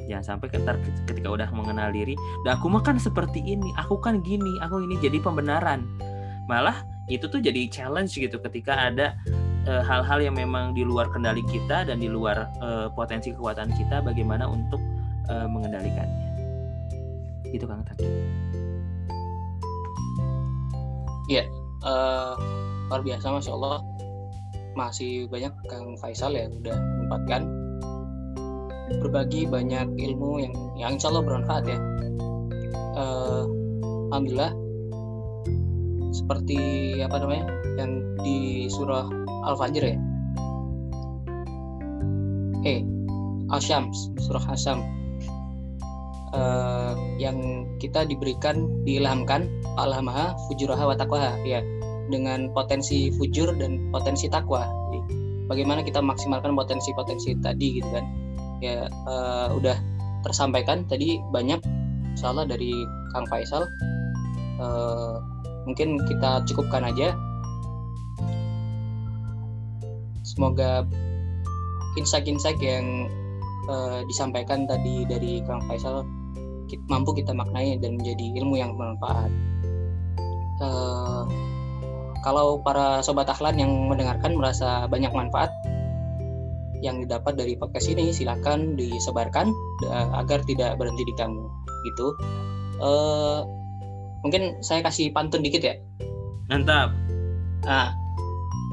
Jangan 0.08 0.36
sampai 0.36 0.48
ketar 0.50 0.74
ketika 1.06 1.28
udah 1.30 1.48
mengenal 1.54 1.94
diri 1.94 2.18
dan 2.42 2.58
aku 2.58 2.66
makan 2.66 2.98
seperti 2.98 3.38
ini 3.46 3.70
aku 3.78 3.94
kan 4.02 4.18
gini 4.26 4.58
aku 4.58 4.82
ini 4.82 4.98
jadi 4.98 5.22
pembenaran. 5.22 5.86
Malah 6.50 6.82
itu 7.06 7.30
tuh 7.30 7.38
jadi 7.38 7.70
challenge 7.70 8.18
gitu 8.18 8.42
ketika 8.42 8.90
ada 8.90 9.14
hal-hal 9.68 10.18
yang 10.24 10.34
memang 10.34 10.72
di 10.74 10.82
luar 10.82 11.06
kendali 11.12 11.44
kita 11.46 11.86
dan 11.86 12.00
di 12.00 12.08
luar 12.08 12.48
eh, 12.58 12.88
potensi 12.90 13.30
kekuatan 13.30 13.70
kita 13.76 14.02
bagaimana 14.02 14.48
untuk 14.48 14.80
eh, 15.28 15.46
mengendalikannya. 15.46 16.26
Gitu 17.50 17.66
Kang 17.66 17.82
Taki 17.86 18.06
eh, 21.38 22.32
luar 22.90 23.00
biasa 23.06 23.30
masya 23.30 23.54
Allah. 23.54 23.78
Masih 24.74 25.26
banyak 25.30 25.50
Kang 25.70 25.94
Faisal 25.98 26.34
yang 26.34 26.50
udah 26.62 26.74
menempatkan 26.74 27.42
berbagi 29.02 29.46
banyak 29.46 29.86
ilmu 29.94 30.42
yang 30.42 30.54
yang 30.74 30.98
insya 30.98 31.14
Allah 31.14 31.22
bermanfaat 31.22 31.64
ya. 31.70 31.78
Eh, 32.98 33.44
Alhamdulillah. 34.10 34.52
Seperti 36.10 36.58
apa 36.98 37.22
namanya 37.22 37.46
yang 37.78 38.02
di 38.26 38.66
surah 38.66 39.06
Al-Fajr 39.46 39.82
ya. 39.86 39.98
Eh 42.66 42.82
Al-Syams 43.50 44.14
surah 44.22 44.42
Asam 44.50 44.99
Eh, 46.30 46.92
yang 47.18 47.66
kita 47.82 48.06
diberikan 48.06 48.86
diilhamkan 48.86 49.50
alhamaha 49.74 50.38
fujuraha 50.46 50.86
wa 50.86 50.94
taqwaha. 50.94 51.42
Ya 51.42 51.62
dengan 52.10 52.50
potensi 52.54 53.10
fujur 53.14 53.54
dan 53.54 53.90
potensi 53.94 54.26
takwa 54.26 54.66
bagaimana 55.50 55.82
kita 55.82 55.98
maksimalkan 55.98 56.54
potensi-potensi 56.54 57.34
tadi 57.42 57.82
gitu 57.82 57.90
kan. 57.90 58.06
Ya 58.62 58.86
eh, 58.86 59.48
udah 59.50 59.74
tersampaikan 60.22 60.86
tadi 60.86 61.18
banyak 61.34 61.58
salah 62.14 62.46
dari 62.46 62.70
Kang 63.10 63.26
Faisal. 63.26 63.66
Eh, 64.62 65.14
mungkin 65.66 65.98
kita 66.06 66.46
cukupkan 66.46 66.86
aja. 66.86 67.18
Semoga 70.22 70.86
insight-insight 71.98 72.62
yang 72.62 73.10
eh, 73.66 74.00
disampaikan 74.06 74.70
tadi 74.70 75.02
dari 75.10 75.42
Kang 75.42 75.66
Faisal 75.66 76.06
mampu 76.90 77.16
kita 77.16 77.32
maknai 77.34 77.78
dan 77.80 77.98
menjadi 77.98 78.26
ilmu 78.42 78.54
yang 78.58 78.76
bermanfaat. 78.76 79.30
Eh, 80.60 81.22
kalau 82.20 82.60
para 82.60 83.00
sobat 83.00 83.26
ahlan 83.32 83.56
yang 83.56 83.72
mendengarkan 83.88 84.36
merasa 84.36 84.84
banyak 84.86 85.10
manfaat 85.10 85.48
yang 86.80 87.00
didapat 87.00 87.36
dari 87.36 87.56
podcast 87.56 87.88
ini, 87.92 88.12
silakan 88.12 88.76
disebarkan 88.76 89.50
eh, 89.88 90.08
agar 90.16 90.44
tidak 90.44 90.76
berhenti 90.76 91.02
di 91.08 91.14
kamu. 91.16 91.44
Gitu. 91.88 92.06
Eh, 92.80 93.40
mungkin 94.20 94.60
saya 94.60 94.84
kasih 94.84 95.12
pantun 95.16 95.40
dikit 95.40 95.64
ya. 95.64 95.74
mantap 96.50 96.90
Nah, 97.64 97.94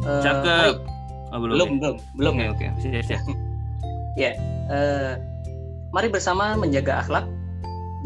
eh, 0.04 0.22
cakep 0.26 0.74
mari. 0.82 1.32
oh, 1.32 1.40
belum 1.40 1.56
belum 1.56 1.70
ya? 1.70 1.78
belum 1.78 1.96
belum 2.18 2.34
oke 2.52 2.64
ya. 2.68 2.72
oke 2.74 2.84
siap 2.84 3.06
siap 3.06 3.22
Eh, 4.68 5.14
mari 5.96 6.12
bersama 6.12 6.60
menjaga 6.60 7.00
akhlak, 7.00 7.26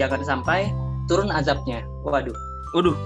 jangan 0.01 0.25
sampai 0.25 0.73
turun 1.05 1.29
azabnya. 1.29 1.85
Waduh. 2.01 2.33
waduh 2.73 2.97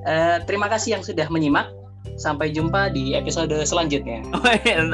Eh, 0.00 0.36
terima 0.48 0.64
kasih 0.64 0.96
yang 0.96 1.04
sudah 1.04 1.28
menyimak. 1.28 1.68
Sampai 2.16 2.48
jumpa 2.52 2.88
di 2.92 3.12
episode 3.12 3.52
selanjutnya. 3.64 4.24
oh 4.36 4.44
iya 4.64 4.88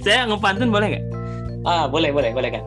saya 0.00 0.24
ngepantun 0.24 0.72
boleh 0.72 0.96
nggak 0.96 1.04
Ah, 1.68 1.84
boleh, 1.84 2.08
boleh, 2.08 2.32
boleh 2.32 2.56
kan? 2.56 2.64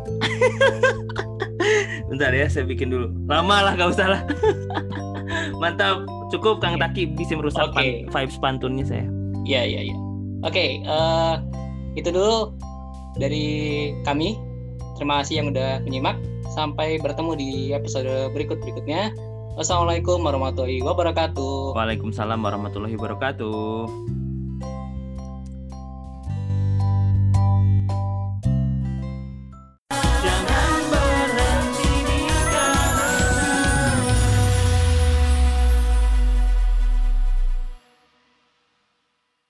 Bentar 2.13 2.29
ya, 2.29 2.45
saya 2.45 2.61
bikin 2.69 2.93
dulu. 2.93 3.09
Lama 3.25 3.65
lah, 3.65 3.73
gak 3.73 3.89
usah 3.89 4.05
lah. 4.05 4.21
Mantap, 5.57 6.05
cukup 6.29 6.61
Kang 6.61 6.77
Taki 6.77 7.09
bisa 7.17 7.33
merusak 7.33 7.73
Oke. 7.73 8.05
pan- 8.05 8.05
vibes 8.13 8.37
pantunnya 8.37 8.85
saya. 8.85 9.09
Iya, 9.49 9.65
iya, 9.65 9.81
iya. 9.89 9.97
Oke, 10.45 10.85
eh, 10.85 11.33
itu 11.97 12.13
dulu 12.13 12.53
dari 13.17 13.45
kami. 14.05 14.37
Terima 15.03 15.19
kasih 15.19 15.43
yang 15.43 15.51
udah 15.51 15.83
menyimak. 15.83 16.15
Sampai 16.55 16.95
bertemu 16.95 17.35
di 17.35 17.75
episode 17.75 18.07
berikut-berikutnya. 18.31 19.11
Wassalamualaikum 19.59 20.23
warahmatullahi 20.23 20.79
wabarakatuh. 20.79 21.75
Waalaikumsalam 21.75 22.39
warahmatullahi 22.39 22.95
wabarakatuh. 22.95 24.22